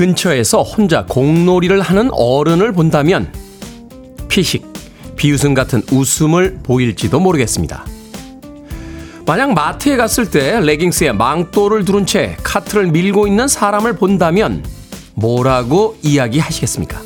[0.00, 3.30] 집 근처에서 혼자 공놀이를 하는 어른을 본다면
[4.28, 4.64] 피식,
[5.16, 7.84] 비웃음 같은 웃음을 보일지도 모르겠습니다.
[9.26, 14.64] 만약 마트에 갔을 때 레깅스에 망토를 두른 채 카트를 밀고 있는 사람을 본다면
[15.12, 17.02] 뭐라고 이야기하시겠습니까?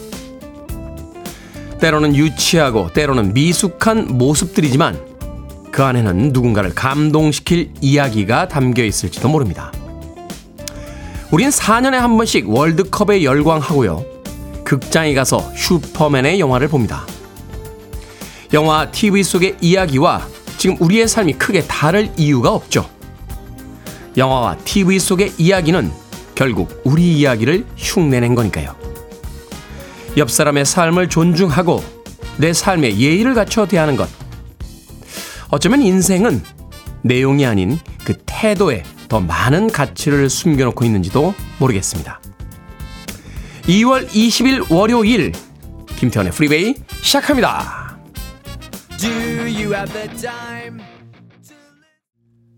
[1.81, 5.01] 때로는 유치하고 때로는 미숙한 모습들이지만
[5.73, 9.73] 그 안에는 누군가를 감동시킬 이야기가 담겨 있을지도 모릅니다.
[11.35, 14.05] 우린 4년에 한 번씩 월드컵에 열광하고요.
[14.63, 17.05] 극장에 가서 슈퍼맨의 영화를 봅니다.
[18.53, 22.89] 영화 TV 속의 이야기와 지금 우리의 삶이 크게 다를 이유가 없죠.
[24.17, 25.91] 영화와 TV 속의 이야기는
[26.37, 28.77] 결국 우리 이야기를 흉내낸 거니까요.
[30.17, 31.83] 옆 사람의 삶을 존중하고
[32.37, 34.09] 내 삶에 예의를 갖춰 대하는 것.
[35.49, 36.45] 어쩌면 인생은
[37.03, 42.21] 내용이 아닌 그 태도에 더 많은 가치를 숨겨놓고 있는지도 모르겠습니다.
[43.63, 45.33] 2월 20일 월요일
[45.97, 47.97] 김태훈의 프리웨이 시작합니다.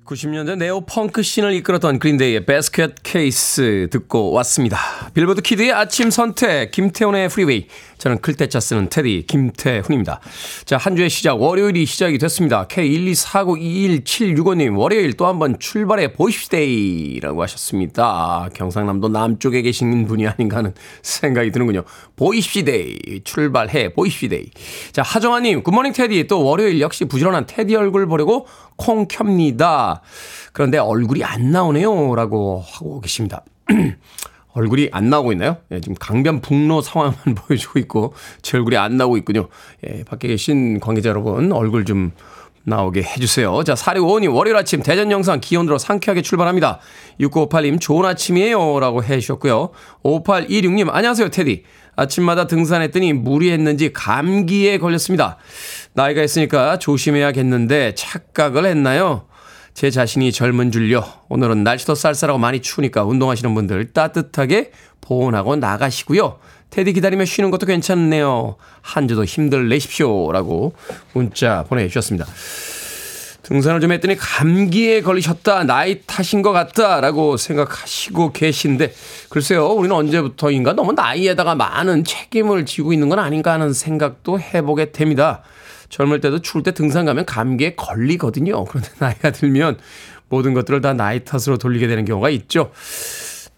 [0.06, 4.78] 90년대 neo punk scene을 이끌었던 Green Day의 Basket Case 듣고 왔습니다.
[5.14, 7.66] Billboard Kid의 아침 선택 김태훈의 프리웨이
[7.98, 10.20] 저는 클 태 자 쓰는 테디 김태훈입니다.
[10.64, 12.68] 자, 한 주의 시작 월요일이 시작이 됐습니다.
[12.68, 18.48] K124921765님 월요일 또 한 번 출발해 보십시데이라고 하셨습니다.
[18.54, 21.82] 경상남도 남쪽에 계신 분이 아닌가 하는 생각이 드는군요.
[22.16, 24.50] 보이십시데이 출발해 보이십시데이.
[24.92, 30.02] 자, 하정아님 Good morning 테디 또 월요일 역시 부지런한 테디 얼굴 보려고 콩 켭니다.
[30.52, 32.14] 그런데 얼굴이 안 나오네요.
[32.14, 33.44] 라고 하고 계십니다.
[34.52, 35.58] 얼굴이 안 나오고 있나요?
[35.70, 39.48] 예, 지금 강변북로 상황만 보여주고 있고 제 얼굴이 안 나오고 있군요.
[39.86, 42.12] 예, 밖에 계신 관계자 여러분 얼굴 좀
[42.66, 43.62] 나오게 해주세요.
[43.62, 46.80] 자, 4655님, 월요일 아침 대전 영상 기온으로 상쾌하게 출발합니다.
[47.20, 48.80] 6958님, 좋은 아침이에요.
[48.80, 49.70] 라고 해주셨고요.
[50.02, 51.62] 5826님, 안녕하세요, 테디.
[51.94, 55.38] 아침마다 등산했더니 무리했는지 감기에 걸렸습니다.
[55.96, 59.24] 나이가 있으니까 조심해야겠는데 착각을 했나요?
[59.72, 61.02] 제 자신이 젊은 줄요.
[61.30, 66.38] 오늘은 날씨도 쌀쌀하고 많이 추우니까 운동하시는 분들 따뜻하게 보온하고 나가시고요.
[66.68, 68.56] 테디 기다리며 쉬는 것도 괜찮네요.
[68.82, 70.30] 한 주도 힘들 내십시오.
[70.32, 70.74] 라고
[71.14, 72.26] 문자 보내주셨습니다.
[73.44, 75.64] 등산을 좀 했더니 감기에 걸리셨다.
[75.64, 77.00] 나이 탓인 것 같다.
[77.00, 78.92] 라고 생각하시고 계신데,
[79.30, 79.68] 글쎄요.
[79.68, 85.42] 우리는 언제부터인가 너무 나이에다가 많은 책임을 지고 있는 건 아닌가 하는 생각도 해보게 됩니다.
[85.88, 88.64] 젊을 때도 추울 때 등산 가면 감기에 걸리거든요.
[88.64, 89.78] 그런데 나이가 들면
[90.28, 92.70] 모든 것들을 다 나이 탓으로 돌리게 되는 경우가 있죠.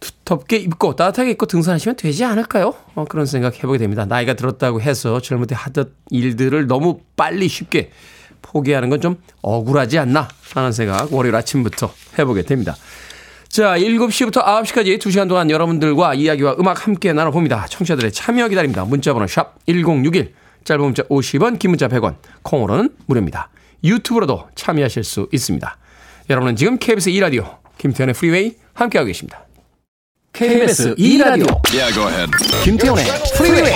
[0.00, 2.74] 두텁게 입고 따뜻하게 입고 등산하시면 되지 않을까요?
[2.94, 4.04] 어, 그런 생각 해보게 됩니다.
[4.04, 7.90] 나이가 들었다고 해서 젊을 때 하던 일들을 너무 빨리 쉽게
[8.42, 12.76] 포기하는 건 좀 억울하지 않나 하는 생각 월요일 아침부터 해보게 됩니다.
[13.48, 17.66] 자, 7시부터 9시까지 2시간 동안 여러분들과 이야기와 음악 함께 나눠봅니다.
[17.66, 18.84] 청취자들의 참여 기다립니다.
[18.84, 20.32] 문자번호 샵 1061,
[20.68, 23.48] 짧은 문자 50원, 긴 문자 100원, 콩으로는 무료입니다.
[23.82, 25.78] 유튜브로도 참여하실 수 있습니다.
[26.28, 29.46] 여러분은 지금 KBS 2라디오 김태현의 프리웨이 함께하고 계십니다.
[30.34, 31.90] KBS 2라디오 yeah,
[32.64, 33.72] 김태현의 프리웨이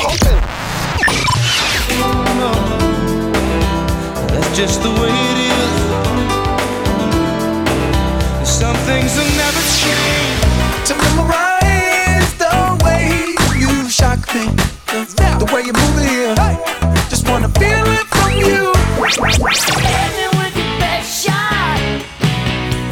[4.28, 5.72] That's just the way it is
[8.46, 10.44] Some things will never change
[10.88, 16.34] To memorize the way you shock me The way you move it here
[17.08, 18.76] Just wanna feel it from you.
[19.08, 21.80] Hit me with your best shot.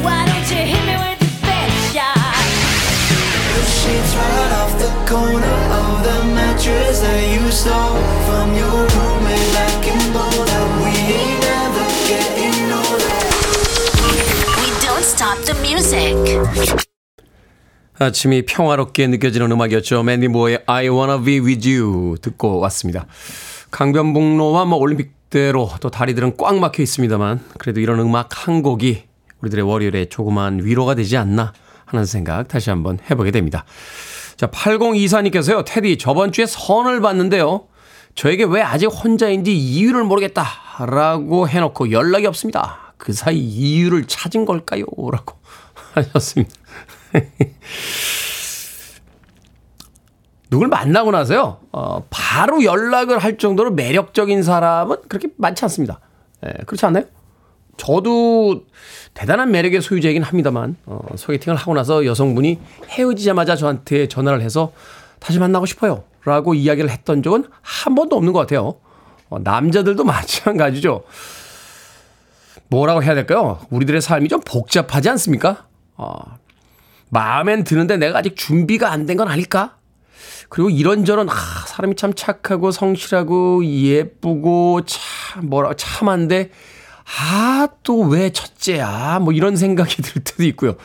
[0.01, 2.41] Why don't you hit me with your best shot?
[3.53, 9.53] The sheets right off the corner of the mattress that you stole from your roommate
[9.53, 13.13] like in that we ain't never getting older.
[14.57, 16.90] We don't stop the music
[18.01, 20.01] 아침이 평화롭게 느껴지는 음악이었죠.
[20.01, 23.05] 맨디 모의 I Wanna Be With You 듣고 왔습니다.
[23.69, 29.03] 강변북로와 뭐 올림픽대로 또 다리들은 꽉 막혀 있습니다만 그래도 이런 음악 한 곡이
[29.41, 31.53] 우리들의 월요일에 조그마한 위로가 되지 않나
[31.85, 33.65] 하는 생각 다시 한번 해보게 됩니다.
[34.35, 35.63] 자, 8024님께서요.
[35.63, 37.67] 테디 저번 주에 선을 봤는데요.
[38.15, 40.47] 저에게 왜 아직 혼자인지 이유를 모르겠다.
[40.87, 42.93] 라고 해놓고 연락이 없습니다.
[42.97, 44.85] 그 사이 이유를 찾은 걸까요?
[45.11, 45.37] 라고
[45.93, 46.60] 하셨습니다.
[50.49, 56.01] 누굴 만나고 나서요, 어, 바로 연락을 할 정도로 매력적인 사람은 그렇게 많지 않습니다.
[56.45, 57.05] 예, 그렇지 않나요?
[57.77, 58.65] 저도
[59.13, 62.59] 대단한 매력의 소유자이긴 합니다만, 어, 소개팅을 하고 나서 여성분이
[62.89, 64.73] 헤어지자마자 저한테 전화를 해서
[65.19, 66.03] 다시 만나고 싶어요.
[66.25, 68.75] 라고 이야기를 했던 적은 한 번도 없는 것 같아요.
[69.29, 71.03] 어, 남자들도 마찬가지죠.
[72.67, 73.59] 뭐라고 해야 될까요?
[73.69, 75.65] 우리들의 삶이 좀 복잡하지 않습니까?
[75.97, 76.19] 어,
[77.11, 79.77] 마음엔 드는데 내가 아직 준비가 안 된 건 아닐까?
[80.49, 81.33] 그리고 이런저런 아,
[81.67, 86.49] 사람이 참 착하고 성실하고 예쁘고 참 뭐라 참한데
[87.19, 90.75] 아 또 왜 첫째야 뭐 이런 생각이 들 때도 있고요.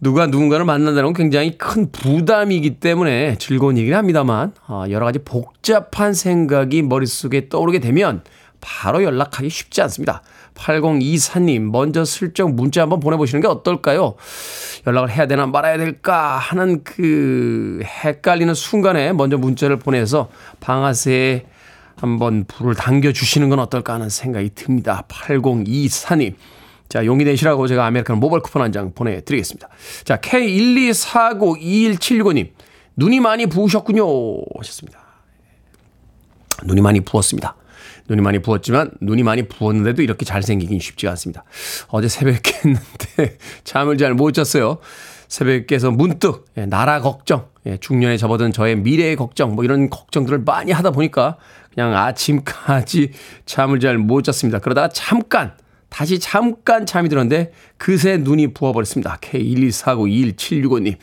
[0.00, 6.12] 누가 누군가를 만난다는 건 굉장히 큰 부담이기 때문에 즐거운 얘기를 합니다만 아, 여러 가지 복잡한
[6.14, 8.22] 생각이 머릿속에 떠오르게 되면
[8.60, 10.22] 바로 연락하기 쉽지 않습니다.
[10.56, 14.14] 8024님, 먼저 슬쩍 문자 한번 보내보시는 게 어떨까요?
[14.86, 20.28] 연락을 해야 되나 말아야 될까 하는 그 헷갈리는 순간에 먼저 문자를 보내서
[20.60, 21.46] 방아쇠에
[21.96, 25.04] 한번 불을 당겨주시는 건 어떨까 하는 생각이 듭니다.
[25.08, 26.34] 8024님.
[26.88, 29.68] 자, 용기 내시라고 제가 아메리카노 모바일 쿠폰 한 장 보내드리겠습니다.
[30.04, 32.50] 자, K124921765님.
[32.96, 34.04] 눈이 많이 부으셨군요.
[34.58, 35.00] 하셨습니다.
[36.64, 37.54] 눈이 많이 부었습니다.
[38.08, 41.44] 눈이 많이 부었지만 눈이 많이 부었는데도 이렇게 잘생기긴 쉽지가 않습니다.
[41.88, 44.78] 어제 새벽에 깼는데 잠을 잘 못 잤어요.
[45.28, 50.38] 새벽에 깨서 문득 예, 나라 걱정, 예, 중년에 접어든 저의 미래의 걱정 뭐 이런 걱정들을
[50.44, 51.36] 많이 하다 보니까
[51.74, 53.10] 그냥 아침까지
[53.44, 54.60] 잠을 잘 못 잤습니다.
[54.60, 55.52] 그러다가 잠깐
[55.88, 59.18] 다시 잠깐 잠이 들었는데 그새 눈이 부어버렸습니다.
[59.20, 60.96] K124921765님.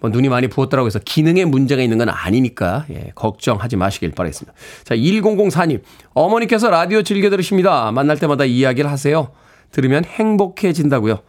[0.00, 4.52] 뭐 눈이 많이 부었다고 해서 기능에 문제가 있는 건 아니니까 예, 걱정하지 마시길 바라겠습니다.
[4.84, 5.82] 자, 1004님.
[6.14, 7.92] 어머니께서 라디오 즐겨 들으십니다.
[7.92, 9.30] 만날 때마다 이야기를 하세요.
[9.70, 11.20] 들으면 행복해진다고요.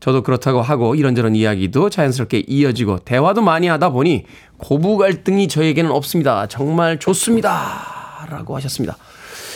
[0.00, 4.26] 저도 그렇다고 하고 이런저런 이야기도 자연스럽게 이어지고 대화도 많이 하다 보니
[4.58, 6.46] 고부 갈등이 저에게는 없습니다.
[6.46, 8.26] 정말 좋습니다.
[8.28, 8.98] 라고 하셨습니다.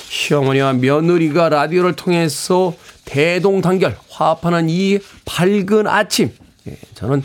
[0.09, 2.75] 시어머니와 며느리가 라디오를 통해서
[3.05, 6.31] 대동단결 화합하는 이 밝은 아침.
[6.67, 7.23] 예, 저는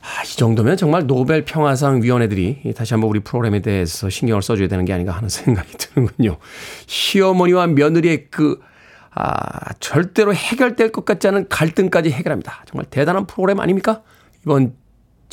[0.00, 4.84] 아, 이 정도면 정말 노벨 평화상 위원회들이 다시 한번 우리 프로그램에 대해서 신경을 써줘야 되는
[4.84, 6.36] 게 아닌가 하는 생각이 드는군요.
[6.86, 8.60] 시어머니와 며느리의 그,
[9.10, 12.64] 아, 절대로 해결될 것 같지 않은 갈등까지 해결합니다.
[12.66, 14.02] 정말 대단한 프로그램 아닙니까?
[14.44, 14.74] 이번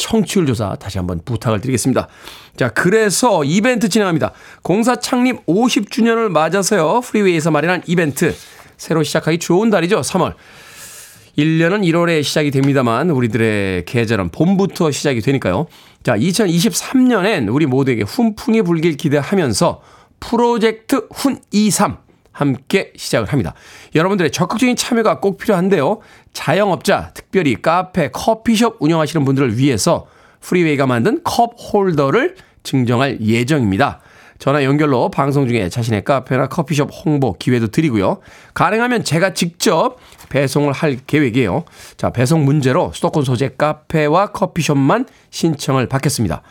[0.04, 2.10] 청취율 조사 다시 한번 부탁을 드리겠습니다.
[2.58, 4.34] 자, 그래서 이벤트 진행합니다.
[4.62, 7.00] 공사 창립 50주년을 맞아서요.
[7.02, 8.36] 프리웨이에서 마련한 이벤트.
[8.76, 10.02] 새로 시작하기 좋은 달이죠.
[10.02, 10.34] 3월.
[11.38, 15.68] 1년은 1월에 시작이 됩니다만 우리들의 계절은 봄부터 시작이 되니까요.
[16.04, 19.82] 자, 2023년엔 우리 모두에게 훈풍이 불길 기대하면서
[20.20, 22.03] 프로젝트 훈23
[22.34, 23.54] 함께 시작을 합니다.
[23.96, 26.00] 여러분들의 적극적인 참여가 꼭 필요한데요.
[26.34, 30.08] 자영업자, 특별히 카페, 커피숍 운영하시는 분들을 위해서
[30.42, 34.02] 프리웨이가 만든 컵 홀더를 증정할 예정입니다.
[34.40, 38.18] 전화 연결로 방송 중에 자신의 카페나 커피숍 홍보 기회도 드리고요.
[38.54, 39.98] 가능하면 제가 직접
[40.28, 41.64] 배송을 할 계획이에요.
[41.96, 46.42] 자, 배송 문제로 수도권 소재 카페와 커피숍만 신청을 받겠습니다.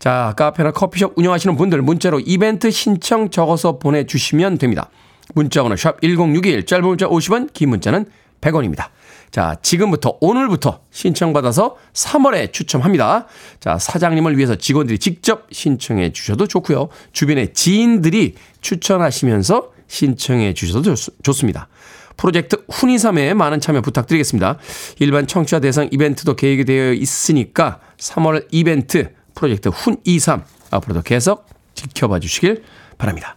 [0.00, 4.90] 자, 카페나 커피숍 운영하시는 분들 문자로 이벤트 신청 적어서 보내주시면 됩니다.
[5.34, 8.06] 문자번호 샵 1061, 짧은 문자 50원, 긴 문자는
[8.40, 8.88] 100원입니다.
[9.30, 13.26] 자, 지금부터 오늘부터 신청받아서 3월에 추첨합니다.
[13.60, 16.88] 자, 사장님을 위해서 직원들이 직접 신청해 주셔도 좋고요.
[17.12, 21.68] 주변의 지인들이 추천하시면서 신청해 주셔도 좋, 습니다
[22.16, 24.58] 프로젝트 훈이삼에 많은 참여 부탁드리겠습니다.
[25.00, 32.64] 일반 청취자 대상 이벤트도 계획이 되어 있으니까 3월 이벤트 프로젝트 훈이삼 앞으로도 계속 지켜봐 주시길
[32.96, 33.36] 바랍니다.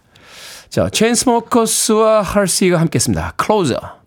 [0.70, 3.32] 자, 체인스모커스와 할시가 함께 했습니다.
[3.36, 3.99] 클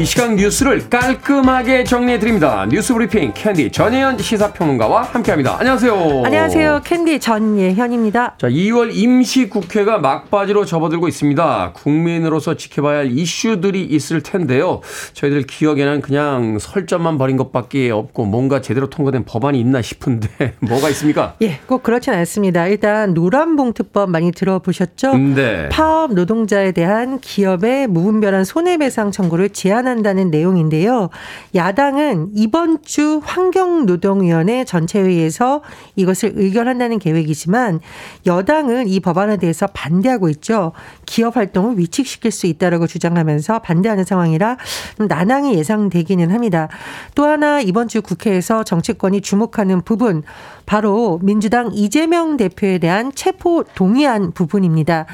[0.00, 2.64] 이 시간 뉴스를 깔끔하게 정리해드립니다.
[2.70, 5.58] 뉴스 브리핑 캔디 전예현 시사평론가와 함께합니다.
[5.60, 6.22] 안녕하세요.
[6.24, 6.80] 안녕하세요.
[6.84, 8.36] 캔디 전예현입니다.
[8.38, 11.72] 자, 2월 임시국회가 막바지로 접어들고 있습니다.
[11.74, 14.80] 국민으로서 지켜봐야 할 이슈들이 있을 텐데요.
[15.12, 21.34] 저희들 기억에는 그냥 설전만 벌인 것밖에 없고 뭔가 제대로 통과된 법안이 있나 싶은데 뭐가 있습니까?
[21.42, 22.66] 예, 꼭 그렇진 않습니다.
[22.68, 25.18] 일단 노란봉투법 많이 들어보셨죠?
[25.18, 25.68] 네.
[25.68, 31.10] 파업 노동자에 대한 기업의 무분별한 손해배상 청구를 제한 한 한다는 내용인데요.
[31.54, 35.62] 야당은 이번 주 환경노동위원회 전체회의에서
[35.96, 37.80] 이것을 의결한다는 계획이지만
[38.26, 40.72] 여당은 이 법안에 대해서 반대하고 있죠.
[41.04, 44.56] 기업 활동을 위축시킬 수 있다라고 주장하면서 반대하는 상황이라
[44.96, 46.68] 좀 난항이 예상되기는 합니다.
[47.14, 50.22] 또 하나 이번 주 국회에서 정치권이 주목하는 부분
[50.64, 55.06] 바로 민주당 이재명 대표에 대한 체포 동의안 부분입니다.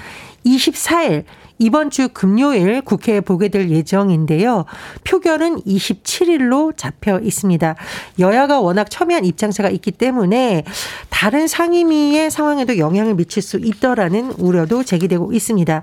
[0.45, 1.25] 24일
[1.59, 4.65] 이번 주 금요일 국회에 보게 될 예정인데요.
[5.05, 7.75] 표결은 27일로 잡혀 있습니다.
[8.19, 10.65] 여야가 워낙 첨예한 입장차가 있기 때문에
[11.09, 15.83] 다른 상임위의 상황에도 영향을 미칠 수 있더라는 우려도 제기되고 있습니다.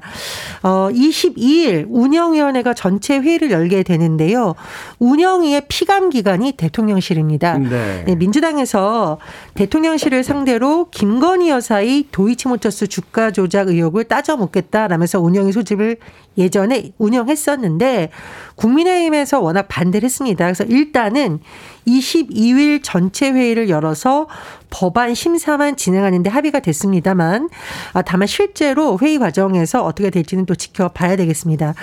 [0.61, 4.53] 어, 22일 운영위원회가 전체 회의를 열게 되는데요.
[4.99, 7.57] 운영위의 피감 기관이 대통령실입니다.
[7.57, 8.03] 네.
[8.05, 9.17] 네, 민주당에서
[9.55, 15.97] 대통령실을 상대로 김건희 여사의 도이치모터스 주가 조작 의혹을 따져 묻겠다라면서 운영위 소 집을
[16.37, 18.09] 예전에 운영했었는데
[18.55, 20.45] 국민의힘에서 워낙 반대를 했습니다.
[20.45, 21.39] 그래서 일단은
[21.87, 24.27] 22일 전체 회의를 열어서
[24.69, 27.49] 법안 심사만 진행하는데 합의가 됐습니다만
[27.93, 31.75] 아, 다만 실제로 회의 과정에서 어떻게 될지는 또 지켜봐야 되겠습니다.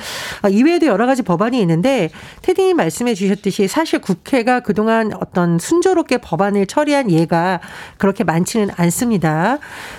[0.42, 2.10] 아, 이외에도 여러 가지 법안이 있는데
[2.42, 7.60] 테디님 말씀해 주셨듯이 사실 국회가 그동안 어떤 순조롭게 법안을 처리한 예가
[7.96, 9.58] 그렇게 많지는 않습니다.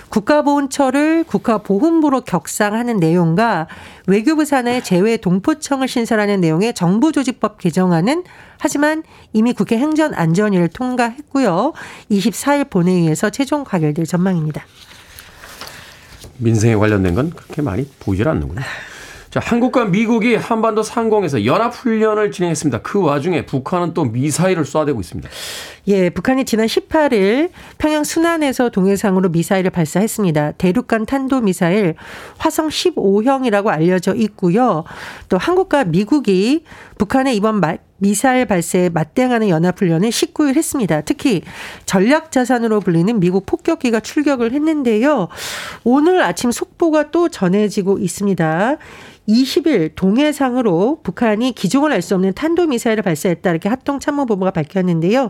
[0.09, 3.67] 국가보훈처를 국가보훈부로 격상하는 내용과
[4.11, 8.25] 외교부 산하의 제외 동포청을 신설하는 내용의 정부조직법 개정안은
[8.57, 11.71] 하지만 이미 국회 행전안전위를 통과했고요.
[12.11, 14.65] 24일 본회의에서 최종 가결될 전망입니다.
[16.39, 18.59] 민생에 관련된 건 그렇게 많이 보이질 않는군요.
[19.29, 22.81] 자, 한국과 미국이 한반도 상공에서 연합훈련을 진행했습니다.
[22.81, 25.29] 그 와중에 북한은 또 미사일을 쏴대고 있습니다.
[25.87, 30.53] 예, 북한이 지난 18일 평양 순안에서 동해상으로 미사일을 발사했습니다.
[30.53, 31.95] 대륙간 탄도 미사일
[32.37, 34.83] 화성 15형이라고 알려져 있고요.
[35.29, 36.63] 또 한국과 미국이
[36.97, 37.61] 북한의 이번
[37.97, 41.01] 미사일 발사에 맞대응하는 연합훈련을 19일 했습니다.
[41.01, 41.43] 특히
[41.85, 45.27] 전략자산으로 불리는 미국 폭격기가 출격을 했는데요.
[45.83, 48.77] 오늘 아침 속보가 또 전해지고 있습니다.
[49.29, 55.29] 20일 동해상으로 북한이 기종을 알 수 없는 탄도미사일을 발사했다 이렇게 합동참모본부가 밝혔는데요.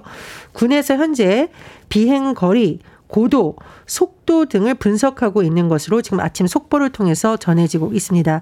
[0.54, 1.50] 군에서 현재
[1.90, 2.80] 비행 거리,
[3.12, 8.42] 고도, 속도 등을 분석하고 있는 것으로 지금 아침 속보를 통해서 전해지고 있습니다.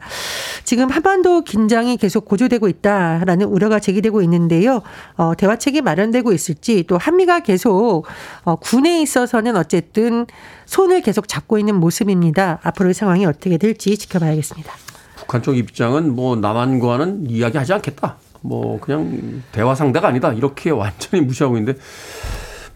[0.63, 4.84] 지금 한반도 긴장이 계속 고조되고 있다라는 우려가 제기되고 있는데요.
[5.18, 8.06] 어, 대화책이 마련되고 있을지 또 한미가 계속
[8.44, 10.28] 어, 군에 있어서는 어쨌든
[10.68, 12.60] 손을 계속 잡고 있는 모습입니다.
[12.62, 14.72] 앞으로의 상황이 어떻게 될지 지켜봐야겠습니다.
[15.16, 18.18] 북한 쪽 입장은 뭐 남한과는 이야기하지 않겠다.
[18.41, 20.34] 뭐 그냥 대화 상대가 아니다.
[20.34, 21.79] 이렇게 완전히 무시하고 있는데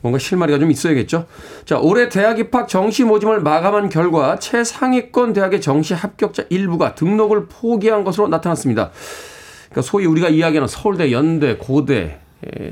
[0.01, 1.27] 뭔가 실마리가 좀 있어야겠죠.
[1.63, 8.03] 자, 올해 대학 입학 정시 모집을 마감한 결과 최상위권 대학의 정시 합격자 일부가 등록을 포기한
[8.03, 8.91] 것으로 나타났습니다.
[9.69, 12.19] 그러니까 소위 우리가 이야기하는 서울대, 연대, 고대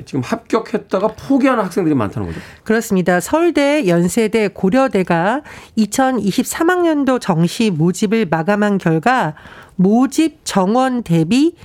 [0.04, 2.42] 지금 합격했다가 포기하는 학생들이 많다는 거죠.
[2.66, 3.22] 그렇습니다.
[3.22, 5.42] 서울대, 연세대, 고려대가
[5.78, 9.36] 2023학년도 정시 모집을 마감한 결과
[9.78, 11.56] 모집 정원 대비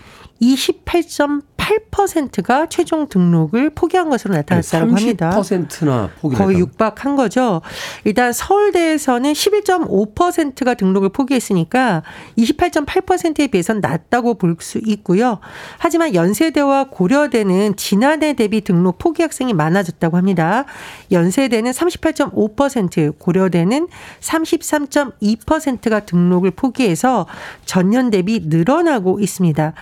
[0.41, 5.31] 28.8%가 최종 등록을 포기한 것으로 나타났다고 합니다.
[5.31, 7.63] 30%나 포기 거의 육박한 거죠.
[8.05, 12.03] 일단 서울대에서는 11.5%가 등록을 포기했으니까
[12.39, 15.39] 28.8%에 비해서는 낮다고 볼 수 있고요.
[15.79, 20.65] 하지만 연세대와 고려대는 지난해 대비 등록 포기 학생이 많아졌다고 합니다.
[21.13, 23.89] 연세대는 38.5%, 고려대는
[24.21, 27.27] 33.2%가 등록을 포기해서
[27.65, 29.75] 전년 대비 늘어나고 있습니다.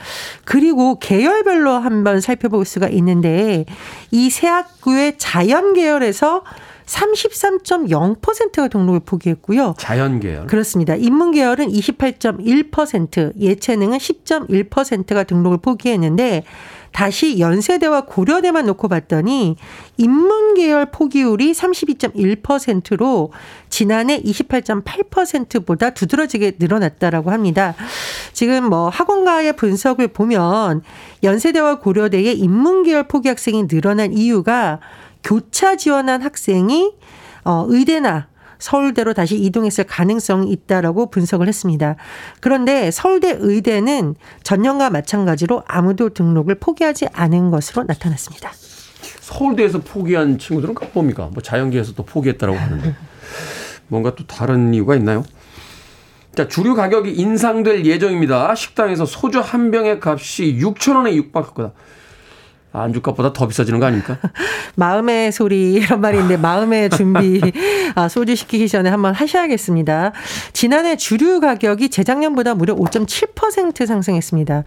[0.44, 3.64] 그리고 계열별로 한번 살펴볼 수가 있는데
[4.10, 6.42] 이 세 학교의 자연 계열에서
[6.86, 9.74] 33.0%가 등록을 포기했고요.
[9.78, 10.46] 자연 계열.
[10.46, 10.94] 그렇습니다.
[10.96, 16.44] 인문 계열은 28.1%, 예체능은 10.1%가 등록을 포기했는데
[16.94, 19.56] 다시 연세대와 고려대만 놓고 봤더니
[19.96, 23.32] 인문 계열 포기율이 32.1%로
[23.68, 27.74] 지난해 28.8%보다 두드러지게 늘어났다라고 합니다.
[28.32, 30.82] 지금 뭐 학원가의 분석을 보면
[31.24, 34.78] 연세대와 고려대의 인문 계열 포기 학생이 늘어난 이유가
[35.24, 36.92] 교차 지원한 학생이
[37.44, 38.28] 어 의대나
[38.64, 41.96] 서울대로 다시 이동했을 가능성이 있다라고 분석을 했습니다.
[42.40, 48.52] 그런데 서울대 의대는 전년과 마찬가지로 아무도 등록을 포기하지 않은 것으로 나타났습니다.
[49.20, 51.28] 서울대에서 포기한 친구들은 뭡니까?
[51.30, 52.94] 뭐 자연계에서 또 포기했다라고 하는데
[53.88, 55.24] 뭔가 또 다른 이유가 있나요?
[56.34, 58.54] 자, 주류 가격이 인상될 예정입니다.
[58.54, 61.72] 식당에서 소주 한 병의 값이 6천 원에 육박할 거다.
[62.74, 64.18] 안주값보다 더 비싸지는 거 아닙니까?
[64.76, 67.40] 마음의 소리 이런 말인데 마음의 준비
[67.94, 70.12] 아, 소주 시키기 전에 한번 하셔야겠습니다.
[70.52, 74.64] 지난해 주류 가격이 재작년보다 무려 5.7% 상승했습니다.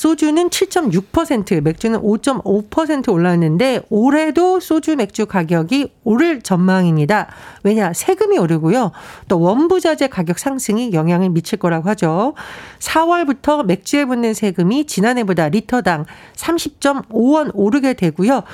[0.00, 7.28] 소주는 7.6%, 맥주는 5.5% 올랐는데 올해도 소주 맥주 가격이 오를 전망입니다.
[7.64, 7.92] 왜냐?
[7.92, 8.92] 세금이 오르고요.
[9.28, 12.32] 또 원부자재 가격 상승이 영향을 미칠 거라고 하죠.
[12.78, 18.44] 4월부터 맥주에 붙는 세금이 지난해보다 리터당 30.5원 오르게 되고요.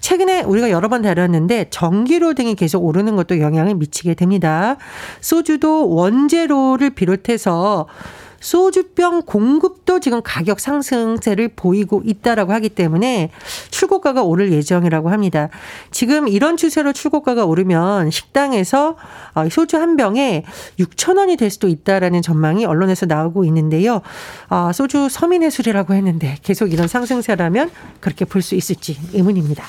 [0.00, 4.78] 최근에 우리가 여러 번 다뤘는데 전기료 등이 계속 오르는 것도 영향을 미치게 됩니다.
[5.20, 7.88] 소주도 원재료를 비롯해서
[8.44, 13.30] 소주병 공급도 지금 가격 상승세를 보이고 있다라고 하기 때문에
[13.70, 15.48] 출고가가 오를 예정이라고 합니다.
[15.90, 18.96] 지금 이런 추세로 출고가가 오르면 식당에서
[19.34, 20.44] 어, 소주 한 병에
[20.78, 24.02] 6천 원이 될 수도 있다라는 전망이 언론에서 나오고 있는데요.
[24.50, 27.70] 아, 소주 서민의 술이라고 했는데 계속 이런 상승세라면
[28.00, 29.64] 그렇게 볼 수 있을지 의문입니다.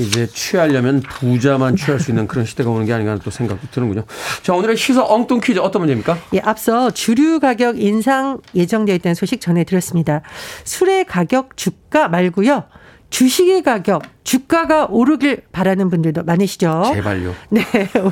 [0.00, 4.04] 이제 취하려면 부자만 취할 수 있는 그런 시대가 오는 게 아닌가 하는 또 생각도 드는군요.
[4.42, 6.18] 자, 오늘의 시사 엉뚱 퀴즈 어떤 문제입니까?
[6.34, 10.22] 예, 앞서 주류 가격 인상 예정되어 있다는 소식 전해드렸습니다.
[10.64, 12.64] 술의 가격 주가 말고요.
[13.10, 16.92] 주식의 가격, 주가가 오르길 바라는 분들도 많으시죠?
[16.94, 17.34] 제발요.
[17.50, 17.62] 네,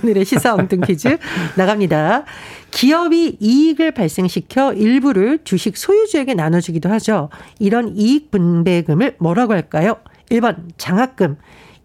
[0.03, 1.17] 오늘의 시사 엉뚱 퀴즈
[1.57, 2.25] 나갑니다.
[2.73, 7.31] 기업이 이익을 발생시켜 일부를 주식 소유주에게 나눠주기도 하죠.
[7.61, 9.97] 이런 이익 분배금을 뭐라고 할까요?
[10.31, 11.37] 1번 장학금,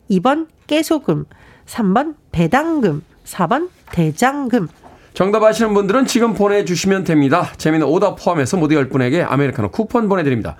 [0.09, 1.25] 2번 깨소금,
[1.65, 4.67] 3번 배당금, 4번 대장금.
[5.13, 7.47] 정답 아시는 분들은 지금 보내주시면 됩니다.
[7.57, 10.55] 재미는 오답 포함해서 모두 10분에게 아메리카노 쿠폰 보내드립니다.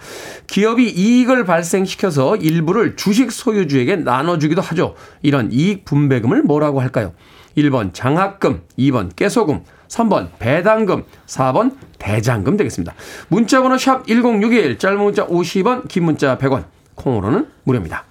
[0.45, 4.93] 기업이 이익을 발생시켜서 일부를 주식 소유주에게 나눠주기도 하죠.
[5.23, 7.13] 이런 이익 분배금을 뭐라고 할까요?
[7.57, 12.93] 1번 장학금, 2번 깨소금, 3번 배당금, 4번 대장금 되겠습니다.
[13.29, 18.05] 문자번호 샵 1061, 짧은 문자 50원, 긴 문자 100원, 콩으로는 무료입니다.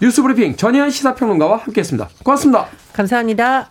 [0.00, 2.08] 뉴스브리핑 전혜연 시사평론가와 함께했습니다.
[2.24, 2.66] 고맙습니다.
[2.92, 3.70] 감사합니다.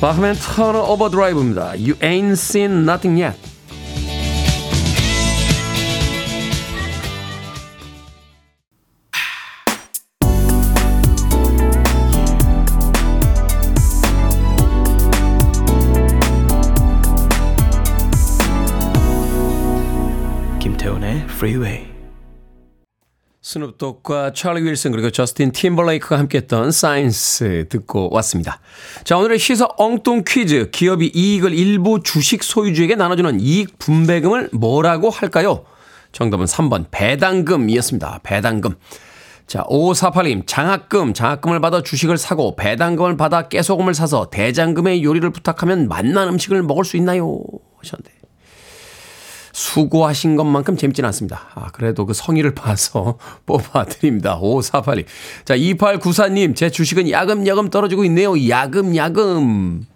[0.00, 1.72] Bachman-Turner Overdrive입니다.
[1.72, 3.36] You ain't seen nothing yet.
[20.60, 21.95] 김태훈의 Freeway.
[23.56, 28.60] 스눕독과 찰리 윌슨 그리고 저스틴 팀벌레이크가 함께했던 Signs 듣고 왔습니다.
[29.04, 35.64] 자 오늘의 시사 엉뚱 퀴즈 기업이 이익을 일부 주식 소유주에게 나눠주는 이익 분배금을 뭐라고 할까요?
[36.12, 38.20] 정답은 3번 배당금이었습니다.
[38.22, 38.74] 배당금.
[39.46, 46.28] 자 5548님 장학금 장학금을 받아 주식을 사고 배당금을 받아 깨소금을 사서 대장금의 요리를 부탁하면 맛난
[46.28, 47.40] 음식을 먹을 수 있나요?
[47.78, 48.15] 하셨는데
[49.56, 51.48] 수고하신 것만큼 재밌지는 않습니다.
[51.54, 54.36] 아, 그래도 그 성의를 봐서 뽑아드립니다.
[54.38, 55.06] 5482.
[55.46, 58.34] 자, 2894님, 제 주식은 야금야금 떨어지고 있네요.
[58.50, 59.86] 야금야금.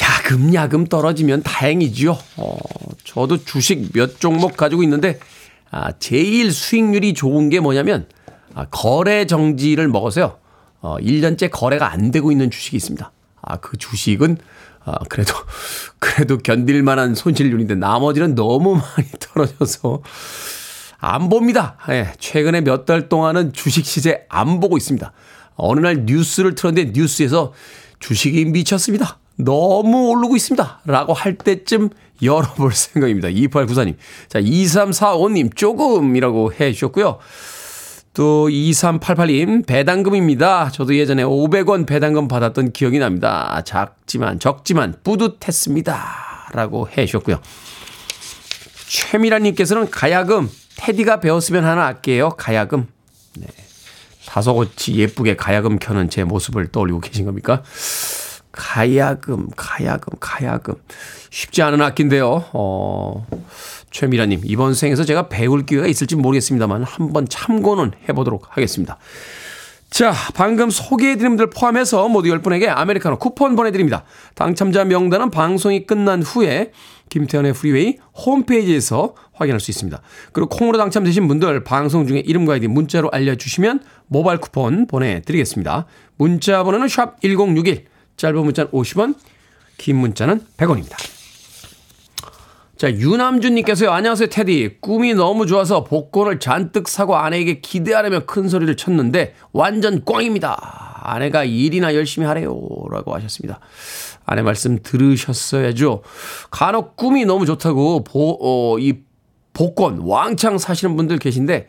[0.00, 2.16] 야금야금 떨어지면 다행이지요.
[2.36, 2.56] 어,
[3.02, 5.18] 저도 주식 몇 종목 가지고 있는데,
[5.72, 8.06] 아, 제일 수익률이 좋은 게 뭐냐면,
[8.54, 10.38] 아, 거래 정지를 먹어서요.
[10.80, 13.10] 어, 1년째 거래가 안 되고 있는 주식이 있습니다.
[13.42, 14.38] 아, 그 주식은
[14.86, 15.34] 아, 그래도,
[15.98, 20.02] 그래도 견딜 만한 손실률인데 나머지는 너무 많이 떨어져서
[20.98, 21.76] 안 봅니다.
[21.90, 25.12] 예, 최근에 몇 달 동안은 주식 시세 안 보고 있습니다.
[25.56, 27.52] 어느 날 뉴스를 틀었는데 뉴스에서
[28.00, 29.18] 주식이 미쳤습니다.
[29.36, 30.80] 너무 오르고 있습니다.
[30.86, 31.90] 라고 할 때쯤
[32.22, 33.28] 열어볼 생각입니다.
[33.28, 33.96] 2894님.
[34.28, 37.18] 자, 2345님 조금이라고 해 주셨고요.
[38.16, 40.70] 또 2388님 배당금입니다.
[40.70, 43.60] 저도 예전에 500원 배당금 받았던 기억이 납니다.
[43.66, 46.48] 작지만 적지만 뿌듯했습니다.
[46.52, 47.38] 라고 해 주셨고요.
[48.88, 50.48] 최미라님께서는 가야금
[50.78, 52.30] 테디가 배웠으면 하나 할게요.
[52.38, 52.86] 가야금.
[53.36, 53.48] 네.
[54.24, 57.62] 다소같이 예쁘게 가야금 켜는 제 모습을 떠올리고 계신 겁니까?
[58.56, 60.74] 가야금, 가야금, 가야금.
[61.30, 62.46] 쉽지 않은 악기인데요.
[62.52, 63.26] 어,
[63.92, 68.98] 최미라님, 이번 생에서 제가 배울 기회가 있을지 모르겠습니다만 한번 참고는 해보도록 하겠습니다.
[69.90, 74.04] 자, 방금 소개해드린 분들 포함해서 모두 10분에게 아메리카노 쿠폰 보내드립니다.
[74.34, 76.72] 당첨자 명단은 방송이 끝난 후에
[77.08, 80.00] 김태훈의 프리웨이 홈페이지에서 확인할 수 있습니다.
[80.32, 85.86] 그리고 콩으로 당첨되신 분들 방송 중에 이름과 아이디 문자로 알려주시면 모바일 쿠폰 보내드리겠습니다.
[86.16, 87.84] 문자 번호는 샵 1061,
[88.16, 89.14] 짧은 문자는 50원,
[89.76, 90.96] 긴 문자는 100원입니다.
[92.76, 93.90] 자, 유남준님께서요.
[93.90, 94.78] 안녕하세요, 테디.
[94.80, 101.00] 꿈이 너무 좋아서 복권을 잔뜩 사고 아내에게 기대하라며 큰 소리를 쳤는데 완전 꽝입니다.
[101.02, 102.58] 아내가 일이나 열심히 하래요.
[102.90, 103.60] 라고 하셨습니다.
[104.26, 106.02] 아내 말씀 들으셨어야죠.
[106.50, 108.98] 간혹 꿈이 너무 좋다고 보, 어, 이
[109.54, 111.68] 복권 왕창 사시는 분들 계신데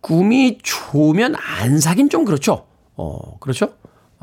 [0.00, 2.66] 꿈이 좋으면 안 사긴 좀 그렇죠.
[2.96, 3.74] 어, 그렇죠?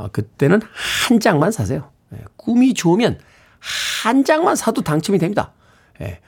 [0.03, 0.61] 아, 그때는
[1.07, 1.89] 한 장만 사세요.
[2.13, 3.19] 예, 꿈이 좋으면
[4.03, 5.53] 한 장만 사도 당첨이 됩니다.
[6.01, 6.19] 예.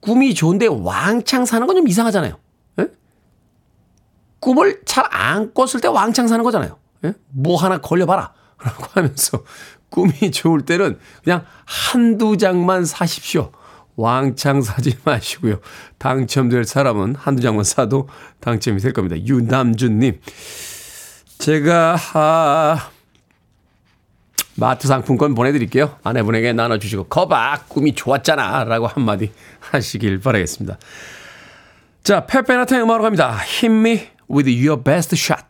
[0.00, 2.38] 꿈이 좋은데 왕창 사는 건 좀 이상하잖아요.
[2.80, 2.88] 예?
[4.40, 6.78] 꿈을 잘 안 꿨을 때 왕창 사는 거잖아요.
[7.04, 7.12] 예?
[7.28, 8.32] 뭐 하나 걸려봐라.
[8.64, 9.44] 라고 하면서
[9.90, 13.52] 꿈이 좋을 때는 그냥 한두 장만 사십시오.
[13.96, 15.60] 왕창 사지 마시고요.
[15.98, 18.08] 당첨될 사람은 한두 장만 사도
[18.40, 19.16] 당첨이 될 겁니다.
[19.18, 20.20] 유남준님.
[21.38, 22.90] 제가, 아,
[24.60, 25.96] 마트 상품권 보내드릴게요.
[26.04, 30.78] 아내분에게 나눠주시고 거봐 꿈이 좋았잖아 라고 한마디 하시길 바라겠습니다.
[32.04, 33.38] 자 페페나타의 음악으로 갑니다.
[33.40, 35.44] Hit me with your best shot.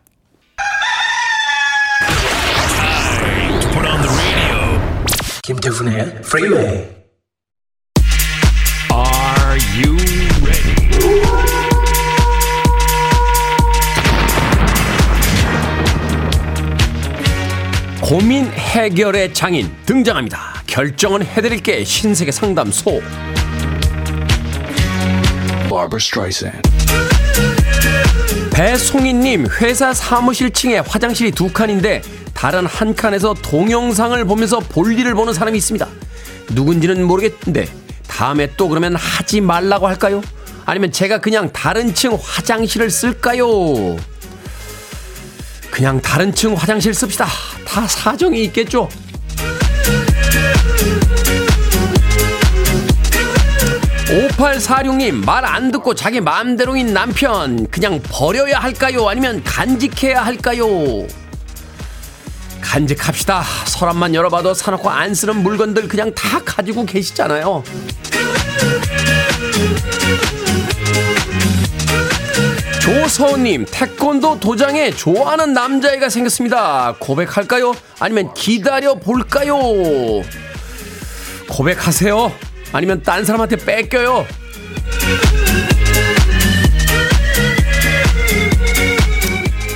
[5.43, 6.87] 김태훈의 Freeway.
[8.93, 10.10] Are you
[18.11, 20.63] 고민 해결의 장인 등장합니다.
[20.67, 23.01] 결정은 해드릴게 신세계 상담소.
[28.51, 32.01] 배송이님 회사 사무실 층에 화장실이 두 칸인데
[32.33, 35.87] 다른 한 칸에서 동영상을 보면서 볼일을 보는 사람이 있습니다.
[36.51, 37.65] 누군지는 모르겠는데
[38.09, 40.21] 다음에 또 그러면 하지 말라고 할까요?
[40.65, 43.95] 아니면 제가 그냥 다른 층 화장실을 쓸까요?
[45.71, 47.25] 그냥 다른 층 화장실 씁시다.
[47.65, 48.89] 다 사정이 있겠죠.
[54.37, 57.65] (5846님) 말 안 듣고 자기 마음대로인 남편.
[57.67, 59.07] 그냥 버려야 할까요?
[59.07, 60.65] 아니면 간직해야 할까요?
[62.61, 63.43] 간직합시다.
[63.65, 67.63] 서랍만 열어봐도 사놓고 안 쓰는 물건들 그냥 다 가지고 계시잖아요
[72.91, 76.93] 조서우님 태권도 도장에 좋아하는 남자애가 생겼습니다.
[76.99, 77.73] 고백할까요?
[78.01, 79.55] 아니면 기다려 볼까요?
[81.49, 82.33] 고백하세요.
[82.73, 84.25] 아니면 딴 사람한테 뺏겨요.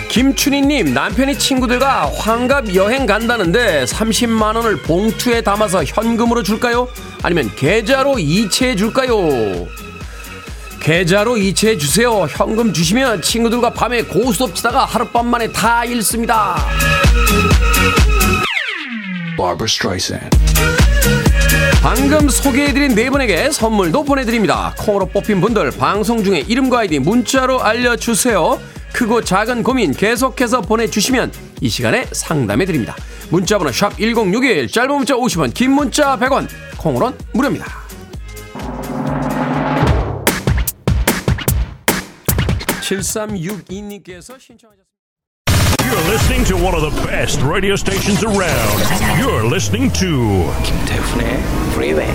[0.10, 6.90] 김춘희님 남편이 친구들과 환갑 여행 간다는데 30만 원을 봉투에 담아서 현금으로 줄까요?
[7.24, 9.85] 아니면 계좌로 이체해 줄까요?
[10.86, 12.28] 계좌로 이체해 주세요.
[12.30, 16.58] 현금 주시면 친구들과 밤에 고스톱 치다가 하룻밤 만에 다 잃습니다.
[21.82, 24.76] 방금 소개해드린 네 분에게 선물도 보내드립니다.
[24.78, 28.60] 콩으로 뽑힌 분들 방송 중에 이름과 아이디 문자로 알려주세요.
[28.94, 32.96] 크고 작은 고민 계속해서 보내주시면 이 시간에 상담해드립니다.
[33.32, 37.85] 문자번호 샵 1061 짧은 문자 50원 긴 문자 100원 콩으로는 무료입니다.
[42.86, 44.86] (7362님께서) 신청하셨습니다.
[45.82, 48.84] You're listening to one of the best radio stations around.
[49.20, 51.40] You're listening to 김태훈의
[51.74, 52.12] Freeway.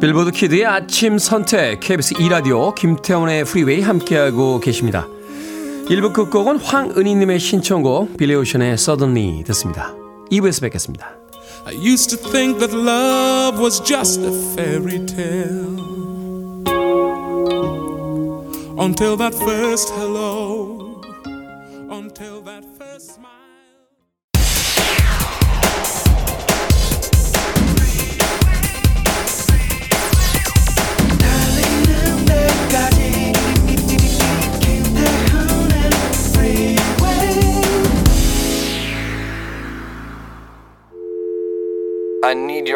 [0.00, 5.06] Billboard Kid의 아침 선택 KBS 2 라디오 김태훈의 프리웨이 함께하고 계십니다.
[5.88, 9.94] 1부 끝곡은 황은희 님의 신청곡 빌리 오션의 Suddenly 듣습니다.
[10.30, 11.15] 2부에서 뵙겠습니다.
[11.66, 15.74] I used to think that love was just a fairy tale.
[18.78, 20.15] Until that first hello,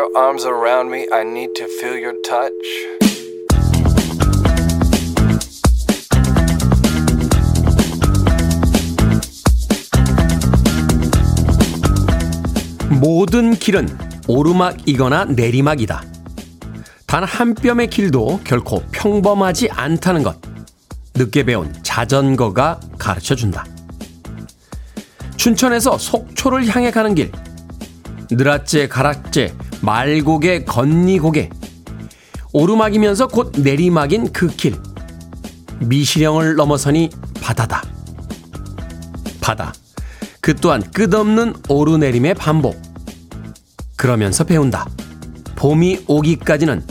[0.00, 1.06] your arms around me.
[1.12, 2.54] I need to feel your touch.
[12.88, 13.88] 모든 길은
[14.26, 16.02] 오르막이거나 내리막이다.
[17.06, 20.36] 단 한 뼘의 길도 결코 평범하지 않다는 것.
[21.14, 23.66] 늦게 배운 자전거가 가르쳐 준다.
[25.36, 27.32] 춘천에서 속초를 향해 가는 길.
[28.30, 29.52] 느라째 가락째
[29.82, 31.50] 말고개 건니고개.
[32.52, 34.76] 오르막이면서 곧 내리막인 그 길.
[35.80, 37.82] 미시령을 넘어서니 바다다.
[39.40, 39.72] 바다.
[40.40, 42.80] 그 또한 끝없는 오르내림의 반복.
[43.96, 44.88] 그러면서 배운다.
[45.56, 46.84] 봄이 오기까지는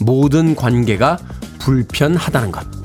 [0.00, 1.18] 모든 관계가
[1.58, 2.81] 불편하다는 것